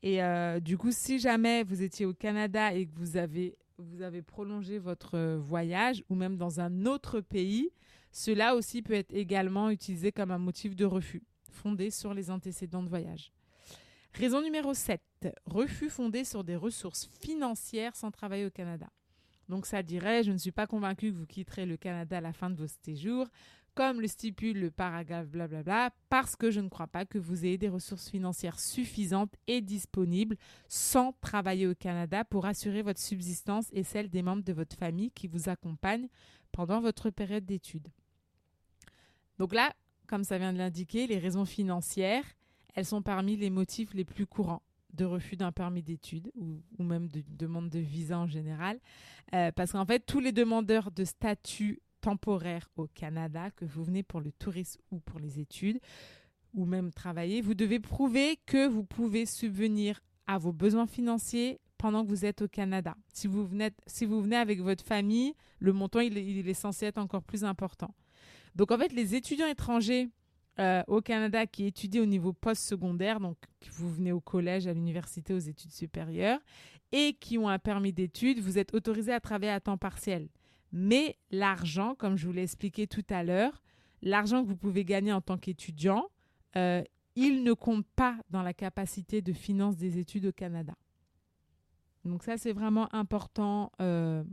Et 0.01 0.23
euh, 0.23 0.59
du 0.59 0.77
coup, 0.77 0.91
si 0.91 1.19
jamais 1.19 1.63
vous 1.63 1.81
étiez 1.81 2.05
au 2.05 2.13
Canada 2.13 2.73
et 2.73 2.85
que 2.85 2.95
vous 2.95 3.17
avez, 3.17 3.57
vous 3.77 4.01
avez 4.01 4.21
prolongé 4.21 4.79
votre 4.79 5.35
voyage, 5.35 6.03
ou 6.09 6.15
même 6.15 6.37
dans 6.37 6.61
un 6.61 6.85
autre 6.85 7.19
pays, 7.19 7.71
cela 8.11 8.55
aussi 8.55 8.81
peut 8.81 8.93
être 8.93 9.13
également 9.13 9.69
utilisé 9.69 10.11
comme 10.11 10.31
un 10.31 10.37
motif 10.37 10.75
de 10.75 10.85
refus, 10.85 11.23
fondé 11.51 11.91
sur 11.91 12.13
les 12.13 12.31
antécédents 12.31 12.83
de 12.83 12.89
voyage. 12.89 13.31
Raison 14.13 14.41
numéro 14.41 14.73
7. 14.73 15.01
Refus 15.45 15.89
fondé 15.89 16.23
sur 16.23 16.43
des 16.43 16.55
ressources 16.55 17.09
financières 17.21 17.95
sans 17.95 18.11
travailler 18.11 18.45
au 18.45 18.49
Canada. 18.49 18.87
Donc 19.47 19.65
ça 19.65 19.81
dirait, 19.81 20.23
je 20.23 20.31
ne 20.31 20.37
suis 20.37 20.51
pas 20.51 20.67
convaincu 20.67 21.11
que 21.11 21.17
vous 21.17 21.25
quitterez 21.25 21.65
le 21.65 21.77
Canada 21.77 22.17
à 22.17 22.21
la 22.21 22.33
fin 22.33 22.49
de 22.49 22.55
vos 22.55 22.67
séjours, 22.83 23.27
comme 23.73 24.01
le 24.01 24.07
stipule 24.07 24.59
le 24.59 24.71
paragraphe 24.71 25.27
blablabla, 25.27 25.91
parce 26.09 26.35
que 26.35 26.51
je 26.51 26.59
ne 26.59 26.69
crois 26.69 26.87
pas 26.87 27.05
que 27.05 27.17
vous 27.17 27.45
ayez 27.45 27.57
des 27.57 27.69
ressources 27.69 28.09
financières 28.09 28.59
suffisantes 28.59 29.33
et 29.47 29.61
disponibles 29.61 30.35
sans 30.67 31.13
travailler 31.21 31.65
au 31.65 31.75
Canada 31.75 32.25
pour 32.25 32.45
assurer 32.45 32.81
votre 32.81 32.99
subsistance 32.99 33.67
et 33.71 33.83
celle 33.83 34.09
des 34.09 34.21
membres 34.21 34.43
de 34.43 34.53
votre 34.53 34.75
famille 34.75 35.11
qui 35.11 35.27
vous 35.27 35.49
accompagnent 35.49 36.09
pendant 36.51 36.81
votre 36.81 37.09
période 37.09 37.45
d'études. 37.45 37.87
Donc 39.37 39.53
là, 39.53 39.73
comme 40.07 40.23
ça 40.23 40.37
vient 40.37 40.53
de 40.53 40.57
l'indiquer, 40.57 41.07
les 41.07 41.19
raisons 41.19 41.45
financières, 41.45 42.25
elles 42.75 42.85
sont 42.85 43.01
parmi 43.01 43.35
les 43.35 43.49
motifs 43.49 43.93
les 43.93 44.05
plus 44.05 44.25
courants 44.25 44.61
de 44.93 45.05
refus 45.05 45.35
d'un 45.35 45.51
permis 45.51 45.83
d'études 45.83 46.31
ou, 46.35 46.83
même 46.83 47.07
de 47.07 47.23
demande 47.37 47.69
de 47.69 47.79
visa 47.79 48.17
en 48.17 48.27
général. 48.27 48.79
Euh, 49.33 49.51
parce 49.51 49.71
qu'en 49.71 49.85
fait, 49.85 49.99
tous 50.05 50.19
les 50.19 50.31
demandeurs 50.31 50.91
de 50.91 51.03
statut 51.03 51.79
temporaire 52.01 52.69
au 52.75 52.87
Canada, 52.87 53.51
que 53.51 53.65
vous 53.65 53.83
venez 53.83 54.03
pour 54.03 54.21
le 54.21 54.31
tourisme 54.31 54.81
ou 54.91 54.99
pour 54.99 55.19
les 55.19 55.39
études, 55.39 55.79
ou 56.53 56.65
même 56.65 56.91
travailler, 56.91 57.41
vous 57.41 57.53
devez 57.53 57.79
prouver 57.79 58.39
que 58.45 58.67
vous 58.67 58.83
pouvez 58.83 59.25
subvenir 59.25 60.01
à 60.25 60.37
vos 60.37 60.53
besoins 60.53 60.87
financiers 60.87 61.59
pendant 61.77 62.03
que 62.03 62.09
vous 62.09 62.25
êtes 62.25 62.41
au 62.41 62.47
Canada. 62.47 62.95
Si 63.13 63.27
vous 63.27 63.45
venez, 63.45 63.69
si 63.85 64.05
vous 64.05 64.21
venez 64.21 64.35
avec 64.35 64.59
votre 64.59 64.83
famille, 64.83 65.33
le 65.59 65.73
montant 65.73 65.99
il 65.99 66.17
est 66.17 66.53
censé 66.53 66.87
être 66.87 66.97
encore 66.97 67.23
plus 67.23 67.43
important. 67.43 67.93
Donc 68.55 68.71
en 68.71 68.77
fait, 68.77 68.91
les 68.91 69.15
étudiants 69.15 69.47
étrangers 69.47 70.09
euh, 70.59 70.83
au 70.87 71.01
Canada 71.01 71.45
qui 71.45 71.65
étudient 71.65 72.03
au 72.03 72.05
niveau 72.05 72.33
post-secondaire, 72.33 73.19
donc 73.19 73.37
vous 73.71 73.89
venez 73.89 74.11
au 74.11 74.19
collège, 74.19 74.67
à 74.67 74.73
l'université, 74.73 75.33
aux 75.33 75.39
études 75.39 75.71
supérieures, 75.71 76.39
et 76.91 77.13
qui 77.13 77.37
ont 77.37 77.47
un 77.47 77.59
permis 77.59 77.93
d'études, 77.93 78.39
vous 78.39 78.57
êtes 78.57 78.73
autorisé 78.73 79.13
à 79.13 79.19
travailler 79.19 79.51
à 79.51 79.59
temps 79.59 79.77
partiel. 79.77 80.27
Mais 80.71 81.17
l'argent, 81.31 81.95
comme 81.95 82.17
je 82.17 82.27
vous 82.27 82.33
l'ai 82.33 82.43
expliqué 82.43 82.87
tout 82.87 83.05
à 83.09 83.23
l'heure, 83.23 83.63
l'argent 84.01 84.43
que 84.43 84.47
vous 84.47 84.57
pouvez 84.57 84.85
gagner 84.85 85.13
en 85.13 85.21
tant 85.21 85.37
qu'étudiant, 85.37 86.09
euh, 86.55 86.83
il 87.15 87.43
ne 87.43 87.53
compte 87.53 87.85
pas 87.95 88.17
dans 88.29 88.43
la 88.43 88.53
capacité 88.53 89.21
de 89.21 89.33
finance 89.33 89.77
des 89.77 89.97
études 89.97 90.27
au 90.27 90.31
Canada. 90.31 90.73
Donc 92.05 92.23
ça, 92.23 92.37
c'est 92.37 92.53
vraiment 92.53 92.93
important 92.93 93.71
euh, 93.81 94.23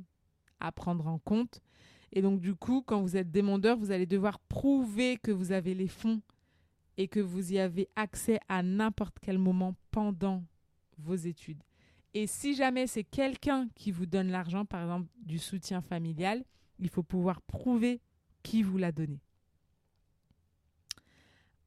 à 0.61 0.73
prendre 0.73 1.07
en 1.07 1.19
compte. 1.19 1.61
Et 2.13 2.23
donc, 2.23 2.41
du 2.41 2.55
coup, 2.55 2.83
quand 2.83 3.01
vous 3.01 3.17
êtes 3.17 3.31
demandeur, 3.31 3.77
vous 3.77 3.91
allez 3.91 4.07
devoir 4.07 4.39
prouver 4.39 5.17
que 5.17 5.33
vous 5.33 5.53
avez 5.53 5.75
les 5.75 5.89
fonds 5.89 6.21
et 6.97 7.09
que 7.09 7.21
vous 7.21 7.53
y 7.53 7.59
avez 7.59 7.89
accès 7.97 8.39
à 8.49 8.63
n'importe 8.63 9.19
quel 9.21 9.39
moment 9.39 9.75
pendant 9.91 10.45
vos 10.99 11.15
études. 11.15 11.63
Et 12.15 12.27
si 12.27 12.55
jamais 12.55 12.87
c'est 12.87 13.05
quelqu'un 13.05 13.69
qui 13.75 13.91
vous 13.91 14.07
donne 14.07 14.31
l'argent, 14.31 14.65
par 14.65 14.83
exemple 14.83 15.09
du 15.19 15.39
soutien 15.39 15.83
familial, 15.83 16.45
il 16.79 16.89
faut 16.89 17.03
pouvoir 17.03 17.43
prouver 17.43 18.01
qui 18.43 18.63
vous 18.63 18.79
l'a 18.79 18.93
donné. 18.93 19.21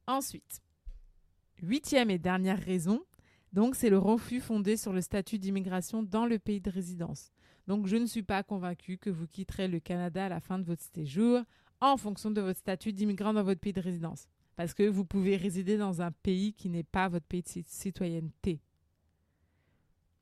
Ensuite, 0.06 0.60
huitième 1.62 2.10
et 2.10 2.18
dernière 2.18 2.58
raison, 2.58 3.04
donc 3.52 3.76
c'est 3.76 3.90
le 3.90 3.98
refus 3.98 4.40
fondé 4.40 4.76
sur 4.76 4.92
le 4.92 5.00
statut 5.00 5.38
d'immigration 5.38 6.02
dans 6.02 6.26
le 6.26 6.38
pays 6.38 6.60
de 6.60 6.70
résidence. 6.70 7.30
Donc, 7.70 7.86
je 7.86 7.94
ne 7.94 8.06
suis 8.06 8.24
pas 8.24 8.42
convaincue 8.42 8.98
que 8.98 9.10
vous 9.10 9.28
quitterez 9.28 9.68
le 9.68 9.78
Canada 9.78 10.26
à 10.26 10.28
la 10.28 10.40
fin 10.40 10.58
de 10.58 10.64
votre 10.64 10.82
séjour 10.82 11.42
en 11.80 11.96
fonction 11.96 12.32
de 12.32 12.40
votre 12.40 12.58
statut 12.58 12.92
d'immigrant 12.92 13.32
dans 13.32 13.44
votre 13.44 13.60
pays 13.60 13.72
de 13.72 13.80
résidence. 13.80 14.26
Parce 14.56 14.74
que 14.74 14.82
vous 14.88 15.04
pouvez 15.04 15.36
résider 15.36 15.78
dans 15.78 16.02
un 16.02 16.10
pays 16.10 16.52
qui 16.52 16.68
n'est 16.68 16.82
pas 16.82 17.06
votre 17.06 17.26
pays 17.26 17.42
de 17.42 17.62
citoyenneté. 17.68 18.60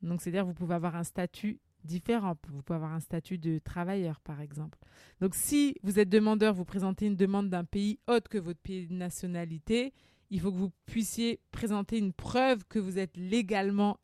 Donc, 0.03 0.21
c'est-à-dire 0.21 0.45
vous 0.45 0.53
pouvez 0.53 0.75
avoir 0.75 0.95
un 0.95 1.03
statut 1.03 1.59
différent. 1.83 2.35
Vous 2.49 2.61
pouvez 2.61 2.75
avoir 2.75 2.93
un 2.93 2.99
statut 2.99 3.39
de 3.39 3.57
travailleur, 3.57 4.19
par 4.19 4.41
exemple. 4.41 4.77
Donc, 5.19 5.33
si 5.33 5.73
vous 5.81 5.97
êtes 5.97 6.09
demandeur, 6.09 6.53
vous 6.53 6.65
présentez 6.65 7.07
une 7.07 7.15
demande 7.15 7.49
d'un 7.49 7.65
pays 7.65 7.97
autre 8.07 8.29
que 8.29 8.37
votre 8.37 8.59
pays 8.59 8.85
de 8.85 8.93
nationalité, 8.93 9.91
il 10.29 10.39
faut 10.39 10.51
que 10.51 10.57
vous 10.57 10.71
puissiez 10.85 11.39
présenter 11.49 11.97
une 11.97 12.13
preuve 12.13 12.63
que 12.65 12.77
vous 12.77 12.99
êtes 12.99 13.17
légalement 13.17 13.97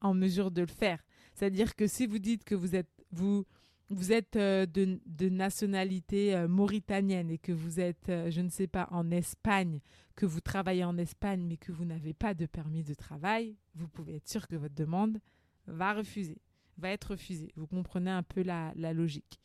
en 0.00 0.14
mesure 0.14 0.52
de 0.52 0.60
le 0.60 0.68
faire. 0.68 1.02
C'est-à-dire 1.38 1.76
que 1.76 1.86
si 1.86 2.08
vous 2.08 2.18
dites 2.18 2.42
que 2.42 2.56
vous 2.56 2.74
êtes, 2.74 2.90
vous, 3.12 3.44
vous 3.90 4.10
êtes 4.10 4.34
euh, 4.34 4.66
de, 4.66 5.28
nationalité 5.28 6.34
euh, 6.34 6.48
mauritanienne 6.48 7.30
et 7.30 7.38
que 7.38 7.52
vous 7.52 7.78
êtes, 7.78 8.08
euh, 8.08 8.28
je 8.28 8.40
ne 8.40 8.48
sais 8.48 8.66
pas, 8.66 8.88
en 8.90 9.12
Espagne, 9.12 9.78
que 10.16 10.26
vous 10.26 10.40
travaillez 10.40 10.82
en 10.82 10.98
Espagne 10.98 11.44
mais 11.46 11.56
que 11.56 11.70
vous 11.70 11.84
n'avez 11.84 12.12
pas 12.12 12.34
de 12.34 12.46
permis 12.46 12.82
de 12.82 12.92
travail, 12.92 13.54
vous 13.76 13.86
pouvez 13.86 14.16
être 14.16 14.28
sûr 14.28 14.48
que 14.48 14.56
votre 14.56 14.74
demande 14.74 15.20
va 15.68 15.94
refuser, 15.94 16.38
va 16.76 16.90
être 16.90 17.12
refusée. 17.12 17.52
Vous 17.54 17.68
comprenez 17.68 18.10
un 18.10 18.24
peu 18.24 18.42
la, 18.42 18.72
la 18.74 18.92
logique. 18.92 19.38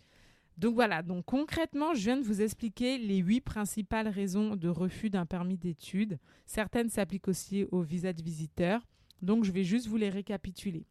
Donc 0.57 0.73
voilà, 0.73 1.03
donc 1.03 1.25
concrètement, 1.25 1.93
je 1.93 2.01
viens 2.01 2.17
de 2.17 2.23
vous 2.23 2.41
expliquer 2.41 2.97
les 2.97 3.17
huit 3.17 3.41
principales 3.41 4.07
raisons 4.07 4.55
de 4.55 4.67
refus 4.67 5.11
d'un 5.11 5.27
permis 5.27 5.57
d'études. 5.57 6.17
Certaines 6.47 6.89
s'appliquent 6.89 7.27
aussi 7.27 7.65
au 7.71 7.81
visa 7.81 8.13
de 8.13 8.23
visiteur. 8.23 8.81
Donc 9.23 9.45
je 9.45 9.51
vais 9.51 9.63
juste 9.63 9.87
vous 9.87 9.97
les 9.97 10.09
récapituler. 10.09 10.85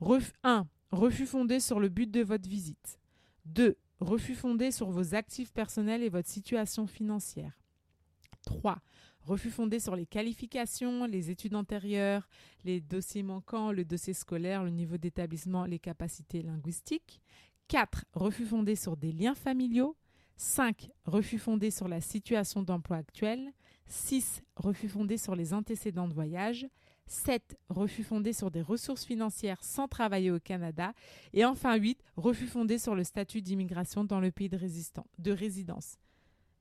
1. 0.00 0.66
Refus 0.92 1.26
fondé 1.26 1.60
sur 1.60 1.78
le 1.78 1.88
but 1.88 2.10
de 2.10 2.22
votre 2.22 2.48
visite. 2.48 2.98
2. 3.46 3.76
Refus 4.00 4.34
fondé 4.34 4.70
sur 4.70 4.90
vos 4.90 5.14
actifs 5.14 5.52
personnels 5.52 6.02
et 6.02 6.08
votre 6.08 6.28
situation 6.28 6.86
financière. 6.86 7.58
3. 8.46 8.80
Refus 9.22 9.50
fondé 9.50 9.78
sur 9.78 9.94
les 9.94 10.06
qualifications, 10.06 11.04
les 11.04 11.30
études 11.30 11.54
antérieures, 11.54 12.26
les 12.64 12.80
dossiers 12.80 13.22
manquants, 13.22 13.70
le 13.70 13.84
dossier 13.84 14.14
scolaire, 14.14 14.64
le 14.64 14.70
niveau 14.70 14.96
d'établissement, 14.96 15.66
les 15.66 15.78
capacités 15.78 16.42
linguistiques. 16.42 17.20
4. 17.68 18.06
Refus 18.14 18.46
fondé 18.46 18.76
sur 18.76 18.96
des 18.96 19.12
liens 19.12 19.34
familiaux. 19.34 19.96
5. 20.36 20.90
Refus 21.04 21.38
fondé 21.38 21.70
sur 21.70 21.86
la 21.86 22.00
situation 22.00 22.62
d'emploi 22.62 22.96
actuelle. 22.96 23.52
6. 23.86 24.42
Refus 24.56 24.88
fondé 24.88 25.18
sur 25.18 25.36
les 25.36 25.52
antécédents 25.52 26.08
de 26.08 26.14
voyage. 26.14 26.66
7. 27.10 27.58
Refus 27.68 28.04
fondé 28.04 28.32
sur 28.32 28.50
des 28.50 28.62
ressources 28.62 29.04
financières 29.04 29.62
sans 29.62 29.88
travailler 29.88 30.30
au 30.30 30.38
Canada. 30.38 30.92
Et 31.32 31.44
enfin 31.44 31.74
8. 31.76 32.02
Refus 32.16 32.46
fondé 32.46 32.78
sur 32.78 32.94
le 32.94 33.04
statut 33.04 33.42
d'immigration 33.42 34.04
dans 34.04 34.20
le 34.20 34.30
pays 34.30 34.48
de, 34.48 34.58
de 35.18 35.32
résidence. 35.32 35.98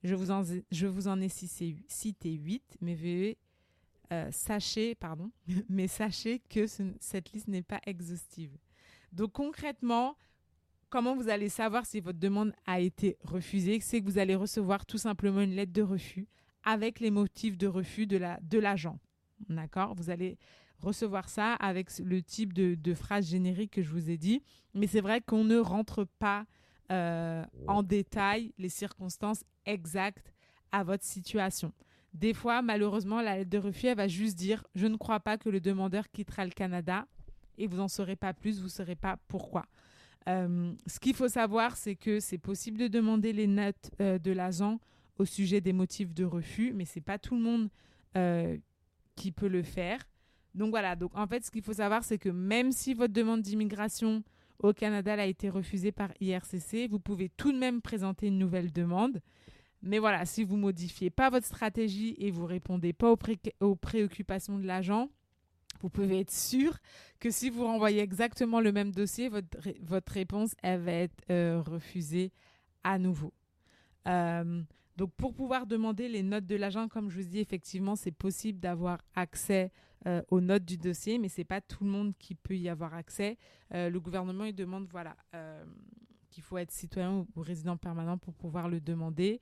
Je 0.03 0.15
vous 0.15 0.31
en, 1.07 1.21
ai 1.21 1.29
cité, 1.29 2.31
8, 2.31 2.77
mais 2.81 3.37
euh, 4.11 4.29
sachez, 4.31 4.97
mais 5.69 5.87
sachez 5.87 6.39
que 6.49 6.65
cette 6.99 7.31
liste 7.31 7.47
n'est 7.47 7.61
pas 7.61 7.81
exhaustive. 7.85 8.57
Donc 9.11 9.33
concrètement, 9.33 10.15
comment 10.89 11.15
vous 11.15 11.29
allez 11.29 11.49
savoir 11.49 11.85
si 11.85 11.99
votre 11.99 12.19
demande 12.19 12.53
a 12.65 12.79
été 12.79 13.17
refusée? 13.23 13.79
C'est 13.81 14.01
que 14.01 14.05
vous 14.05 14.17
allez 14.17 14.35
recevoir 14.35 14.85
tout 14.85 14.97
simplement 14.97 15.41
une 15.41 15.55
lettre 15.55 15.73
de 15.73 15.81
refus 15.81 16.27
avec 16.63 16.99
les 16.99 17.11
motifs 17.11 17.57
de 17.57 17.67
refus 17.67 18.07
de 18.07 18.17
l'agent. 18.57 18.93
La, 18.93 19.08
D'accord? 19.47 19.95
Vous 19.95 20.09
allez 20.09 20.37
recevoir 20.79 21.29
ça 21.29 21.53
avec 21.55 21.89
le 21.99 22.21
type 22.21 22.53
de, 22.53 22.75
de 22.75 22.93
phrase 22.93 23.29
générique 23.29 23.71
que 23.71 23.81
je 23.81 23.89
vous 23.89 24.09
ai 24.09 24.17
dit. 24.17 24.41
Mais 24.73 24.87
c'est 24.87 25.01
vrai 25.01 25.21
qu'on 25.21 25.43
ne 25.43 25.57
rentre 25.57 26.05
pas 26.19 26.45
euh, 26.91 27.45
en 27.67 27.83
détail 27.83 28.51
les 28.57 28.69
circonstances 28.69 29.43
exactes 29.67 30.33
à 30.71 30.83
votre 30.83 31.03
situation. 31.03 31.71
Des 32.15 32.33
fois, 32.33 32.63
malheureusement, 32.63 33.21
la 33.21 33.37
lettre 33.37 33.51
de 33.51 33.59
refus, 33.59 33.87
elle 33.87 33.97
va 33.97 34.07
juste 34.07 34.35
dire 34.35 34.63
Je 34.73 34.87
ne 34.87 34.95
crois 34.95 35.19
pas 35.19 35.37
que 35.37 35.49
le 35.49 35.59
demandeur 35.59 36.09
quittera 36.09 36.45
le 36.45 36.51
Canada 36.51 37.05
et 37.59 37.67
vous 37.67 37.77
n'en 37.77 37.87
saurez 37.87 38.15
pas 38.15 38.33
plus, 38.33 38.57
vous 38.57 38.65
ne 38.65 38.69
saurez 38.69 38.95
pas 38.95 39.17
pourquoi. 39.27 39.65
Euh, 40.27 40.73
ce 40.87 40.99
qu'il 40.99 41.15
faut 41.15 41.27
savoir, 41.27 41.77
c'est 41.77 41.95
que 41.95 42.19
c'est 42.19 42.39
possible 42.39 42.79
de 42.79 42.87
demander 42.87 43.33
les 43.33 43.47
notes 43.47 43.91
euh, 44.01 44.17
de 44.17 44.31
l'agent 44.31 44.79
au 45.19 45.25
sujet 45.25 45.61
des 45.61 45.73
motifs 45.73 46.13
de 46.13 46.25
refus, 46.25 46.73
mais 46.73 46.85
ce 46.85 46.97
n'est 46.97 47.03
pas 47.03 47.19
tout 47.19 47.35
le 47.35 47.41
monde 47.41 47.69
qui 49.19 49.31
peut 49.31 49.49
le 49.49 49.63
faire. 49.63 49.99
Donc 50.55 50.71
voilà, 50.71 50.95
donc 50.95 51.11
en 51.15 51.27
fait, 51.27 51.45
ce 51.45 51.51
qu'il 51.51 51.61
faut 51.61 51.73
savoir, 51.73 52.03
c'est 52.03 52.17
que 52.17 52.29
même 52.29 52.71
si 52.71 52.93
votre 52.93 53.13
demande 53.13 53.41
d'immigration 53.41 54.23
au 54.59 54.73
Canada 54.73 55.13
a 55.13 55.25
été 55.25 55.49
refusée 55.49 55.91
par 55.91 56.09
IRCC, 56.21 56.87
vous 56.89 56.99
pouvez 56.99 57.29
tout 57.29 57.51
de 57.51 57.57
même 57.57 57.81
présenter 57.81 58.27
une 58.27 58.37
nouvelle 58.37 58.71
demande. 58.71 59.21
Mais 59.81 59.99
voilà, 59.99 60.25
si 60.25 60.43
vous 60.43 60.57
modifiez 60.57 61.09
pas 61.09 61.29
votre 61.29 61.45
stratégie 61.45 62.15
et 62.17 62.31
vous 62.31 62.45
répondez 62.45 62.93
pas 62.93 63.13
aux, 63.59 63.75
préoccupations 63.75 64.57
de 64.57 64.65
l'agent, 64.65 65.09
vous 65.81 65.89
pouvez 65.89 66.21
être 66.21 66.31
sûr 66.31 66.77
que 67.19 67.29
si 67.29 67.49
vous 67.49 67.63
renvoyez 67.63 68.01
exactement 68.01 68.59
le 68.59 68.71
même 68.71 68.91
dossier, 68.91 69.29
votre, 69.29 70.11
réponse 70.11 70.55
elle 70.61 70.81
va 70.81 70.91
être 70.91 71.23
euh, 71.29 71.61
refusée 71.61 72.31
à 72.83 72.97
nouveau. 72.97 73.33
Euh, 74.07 74.61
donc 74.99 75.13
pour 75.13 75.33
pouvoir 75.33 75.65
demander 75.65 76.09
les 76.09 76.23
notes 76.23 76.45
de 76.45 76.57
l'agent, 76.57 76.89
comme 76.89 77.09
je 77.09 77.21
vous 77.21 77.29
dis, 77.29 77.39
effectivement, 77.39 77.95
c'est 77.95 78.11
possible 78.11 78.59
d'avoir 78.59 78.99
accès 79.15 79.71
euh, 80.05 80.21
aux 80.27 80.41
notes 80.41 80.65
du 80.65 80.77
dossier, 80.77 81.17
mais 81.17 81.29
c'est 81.29 81.45
pas 81.45 81.61
tout 81.61 81.85
le 81.85 81.89
monde 81.89 82.11
qui 82.19 82.35
peut 82.35 82.57
y 82.57 82.67
avoir 82.67 82.93
accès. 82.93 83.37
Euh, 83.73 83.89
le 83.89 83.97
gouvernement 84.01 84.43
il 84.43 84.53
demande 84.53 84.87
voilà 84.91 85.15
euh, 85.33 85.63
qu'il 86.29 86.43
faut 86.43 86.57
être 86.57 86.71
citoyen 86.71 87.25
ou, 87.33 87.41
résident 87.41 87.77
permanent 87.77 88.17
pour 88.17 88.33
pouvoir 88.33 88.67
le 88.67 88.81
demander. 88.81 89.39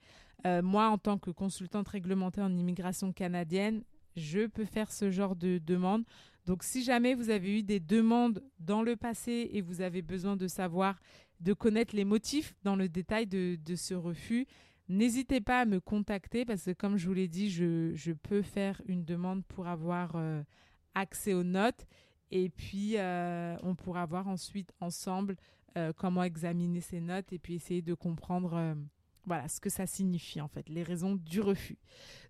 moi, 0.62 0.90
en 0.90 0.96
tant 0.98 1.18
que 1.18 1.32
consultante 1.32 1.88
réglementée 1.88 2.40
en 2.40 2.56
immigration 2.56 3.12
canadienne, 3.12 3.82
je 4.14 4.46
peux 4.46 4.64
faire 4.64 4.92
ce 4.92 5.10
genre 5.10 5.34
de 5.34 5.58
demande. 5.58 6.04
Donc, 6.46 6.62
si 6.62 6.84
jamais 6.84 7.14
vous 7.16 7.30
avez 7.30 7.58
eu 7.58 7.62
des 7.64 7.80
demandes 7.80 8.44
dans 8.60 8.82
le 8.82 8.94
passé 8.94 9.50
et 9.52 9.60
vous 9.60 9.80
avez 9.80 10.02
besoin 10.02 10.36
de 10.36 10.46
savoir, 10.46 11.00
de 11.40 11.52
connaître 11.52 11.96
les 11.96 12.04
motifs 12.04 12.54
dans 12.62 12.76
le 12.76 12.88
détail 12.88 13.26
de, 13.26 13.58
de 13.64 13.74
ce 13.74 13.94
refus, 13.94 14.46
N'hésitez 14.88 15.42
pas 15.42 15.60
à 15.60 15.64
me 15.66 15.80
contacter 15.80 16.46
parce 16.46 16.64
que 16.64 16.70
comme 16.72 16.96
je 16.96 17.06
vous 17.06 17.14
l'ai 17.14 17.28
dit, 17.28 17.50
je, 17.50 18.12
peux 18.12 18.40
faire 18.40 18.80
une 18.86 19.04
demande 19.04 19.44
pour 19.44 19.66
avoir 19.66 20.12
euh, 20.14 20.42
accès 20.94 21.34
aux 21.34 21.42
notes 21.42 21.86
et 22.30 22.48
puis 22.48 22.96
euh, 22.96 23.56
on 23.62 23.74
pourra 23.74 24.06
voir 24.06 24.28
ensuite 24.28 24.72
ensemble 24.80 25.36
euh, 25.76 25.92
comment 25.94 26.22
examiner 26.22 26.80
ces 26.80 27.00
notes 27.00 27.32
et 27.32 27.38
puis 27.38 27.54
essayer 27.54 27.82
de 27.82 27.92
comprendre 27.94 28.76
voilà 29.26 29.46
ce 29.48 29.60
que 29.60 29.68
ça 29.68 29.86
signifie 29.86 30.40
en 30.40 30.48
fait, 30.48 30.66
les 30.70 30.82
raisons 30.82 31.16
du 31.16 31.42
refus. 31.42 31.76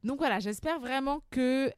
Donc 0.03 0.18
voilà, 0.18 0.40
j'espère 0.40 0.81
vraiment 0.81 1.23
que 1.31 1.73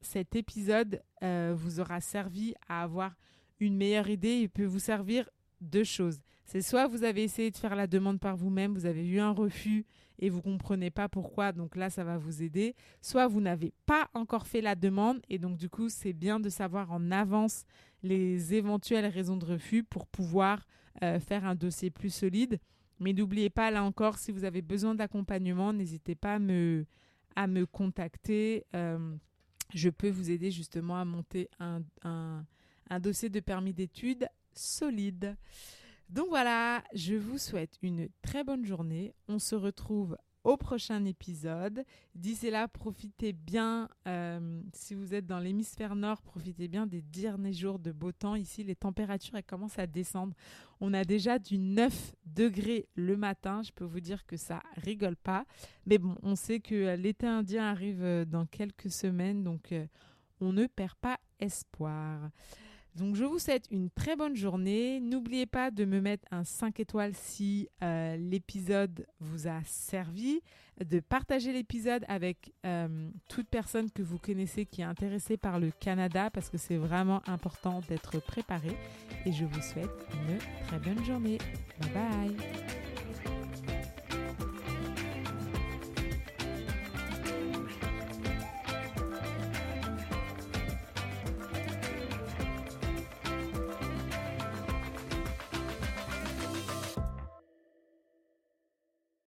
cet 0.00 0.36
épisode 0.36 1.02
vous 1.20 1.80
aura 1.80 2.00
servi 2.00 2.54
à 2.66 2.82
avoir 2.82 3.14
une 3.60 3.76
meilleure 3.76 4.08
idée 4.08 4.40
et 4.40 4.48
peut 4.48 4.64
vous 4.64 4.78
servir 4.78 5.28
deux 5.60 5.84
choses. 5.84 6.20
C'est 6.54 6.62
soit 6.62 6.86
vous 6.86 7.02
avez 7.02 7.24
essayé 7.24 7.50
de 7.50 7.56
faire 7.56 7.74
la 7.74 7.88
demande 7.88 8.20
par 8.20 8.36
vous-même, 8.36 8.74
vous 8.74 8.86
avez 8.86 9.04
eu 9.04 9.18
un 9.18 9.32
refus 9.32 9.84
et 10.20 10.30
vous 10.30 10.40
comprenez 10.40 10.88
pas 10.88 11.08
pourquoi, 11.08 11.50
donc 11.50 11.74
là 11.74 11.90
ça 11.90 12.04
va 12.04 12.16
vous 12.16 12.44
aider. 12.44 12.76
Soit 13.02 13.26
vous 13.26 13.40
n'avez 13.40 13.72
pas 13.86 14.08
encore 14.14 14.46
fait 14.46 14.60
la 14.60 14.76
demande 14.76 15.20
et 15.28 15.38
donc 15.38 15.56
du 15.56 15.68
coup 15.68 15.88
c'est 15.88 16.12
bien 16.12 16.38
de 16.38 16.48
savoir 16.48 16.92
en 16.92 17.10
avance 17.10 17.64
les 18.04 18.54
éventuelles 18.54 19.06
raisons 19.06 19.36
de 19.36 19.44
refus 19.44 19.82
pour 19.82 20.06
pouvoir 20.06 20.64
euh, 21.02 21.18
faire 21.18 21.44
un 21.44 21.56
dossier 21.56 21.90
plus 21.90 22.14
solide. 22.14 22.60
Mais 23.00 23.12
n'oubliez 23.12 23.50
pas 23.50 23.72
là 23.72 23.82
encore 23.82 24.16
si 24.16 24.30
vous 24.30 24.44
avez 24.44 24.62
besoin 24.62 24.94
d'accompagnement, 24.94 25.72
n'hésitez 25.72 26.14
pas 26.14 26.34
à 26.34 26.38
me, 26.38 26.86
contacter. 27.72 28.64
Euh, 28.76 29.16
je 29.74 29.90
peux 29.90 30.10
vous 30.10 30.30
aider 30.30 30.52
justement 30.52 31.00
à 31.00 31.04
monter 31.04 31.50
un 31.58 33.00
dossier 33.00 33.28
de 33.28 33.40
permis 33.40 33.74
d'études 33.74 34.28
solide. 34.52 35.36
Donc 36.08 36.28
voilà, 36.28 36.82
je 36.94 37.14
vous 37.14 37.38
souhaite 37.38 37.78
une 37.82 38.08
très 38.22 38.44
bonne 38.44 38.64
journée. 38.64 39.14
On 39.28 39.38
se 39.38 39.54
retrouve 39.54 40.16
au 40.44 40.58
prochain 40.58 41.04
épisode. 41.06 41.84
D'ici 42.14 42.50
là, 42.50 42.68
profitez 42.68 43.32
bien, 43.32 43.88
euh, 44.06 44.60
si 44.74 44.94
vous 44.94 45.14
êtes 45.14 45.26
dans 45.26 45.38
l'hémisphère 45.38 45.96
nord, 45.96 46.20
profitez 46.20 46.68
bien 46.68 46.86
des 46.86 47.00
derniers 47.00 47.54
jours 47.54 47.78
de 47.78 47.90
beau 47.90 48.12
temps. 48.12 48.34
Ici, 48.34 48.62
les 48.62 48.76
températures 48.76 49.36
elles 49.36 49.42
commencent 49.42 49.78
à 49.78 49.86
descendre. 49.86 50.34
On 50.80 50.92
a 50.92 51.04
déjà 51.04 51.38
du 51.38 51.58
9 51.58 52.14
degrés 52.26 52.86
le 52.94 53.16
matin. 53.16 53.62
Je 53.62 53.72
peux 53.72 53.84
vous 53.84 54.00
dire 54.00 54.26
que 54.26 54.36
ça 54.36 54.62
rigole 54.76 55.16
pas. 55.16 55.46
Mais 55.86 55.96
bon, 55.96 56.16
on 56.22 56.36
sait 56.36 56.60
que 56.60 56.94
l'été 56.94 57.26
indien 57.26 57.64
arrive 57.64 58.04
euh, 58.04 58.24
dans 58.26 58.44
quelques 58.44 58.90
semaines, 58.90 59.42
donc 59.42 59.72
euh, 59.72 59.86
on 60.40 60.52
ne 60.52 60.66
perd 60.66 60.94
pas 60.96 61.18
espoir. 61.40 62.30
Donc 62.94 63.16
je 63.16 63.24
vous 63.24 63.38
souhaite 63.38 63.66
une 63.70 63.90
très 63.90 64.14
bonne 64.14 64.36
journée. 64.36 65.00
N'oubliez 65.00 65.46
pas 65.46 65.70
de 65.70 65.84
me 65.84 66.00
mettre 66.00 66.26
un 66.30 66.44
5 66.44 66.78
étoiles 66.78 67.14
si 67.14 67.68
euh, 67.82 68.16
l'épisode 68.16 69.06
vous 69.18 69.48
a 69.48 69.60
servi, 69.64 70.40
de 70.84 71.00
partager 71.00 71.52
l'épisode 71.52 72.04
avec 72.08 72.52
euh, 72.66 73.08
toute 73.28 73.48
personne 73.48 73.90
que 73.90 74.02
vous 74.02 74.18
connaissez 74.18 74.64
qui 74.64 74.82
est 74.82 74.84
intéressée 74.84 75.36
par 75.36 75.58
le 75.58 75.70
Canada 75.72 76.30
parce 76.30 76.50
que 76.50 76.58
c'est 76.58 76.76
vraiment 76.76 77.20
important 77.26 77.80
d'être 77.88 78.20
préparé. 78.20 78.76
Et 79.26 79.32
je 79.32 79.44
vous 79.44 79.62
souhaite 79.62 79.90
une 80.12 80.38
très 80.66 80.78
bonne 80.78 81.04
journée. 81.04 81.38
Bye 81.80 81.90
bye 81.92 82.83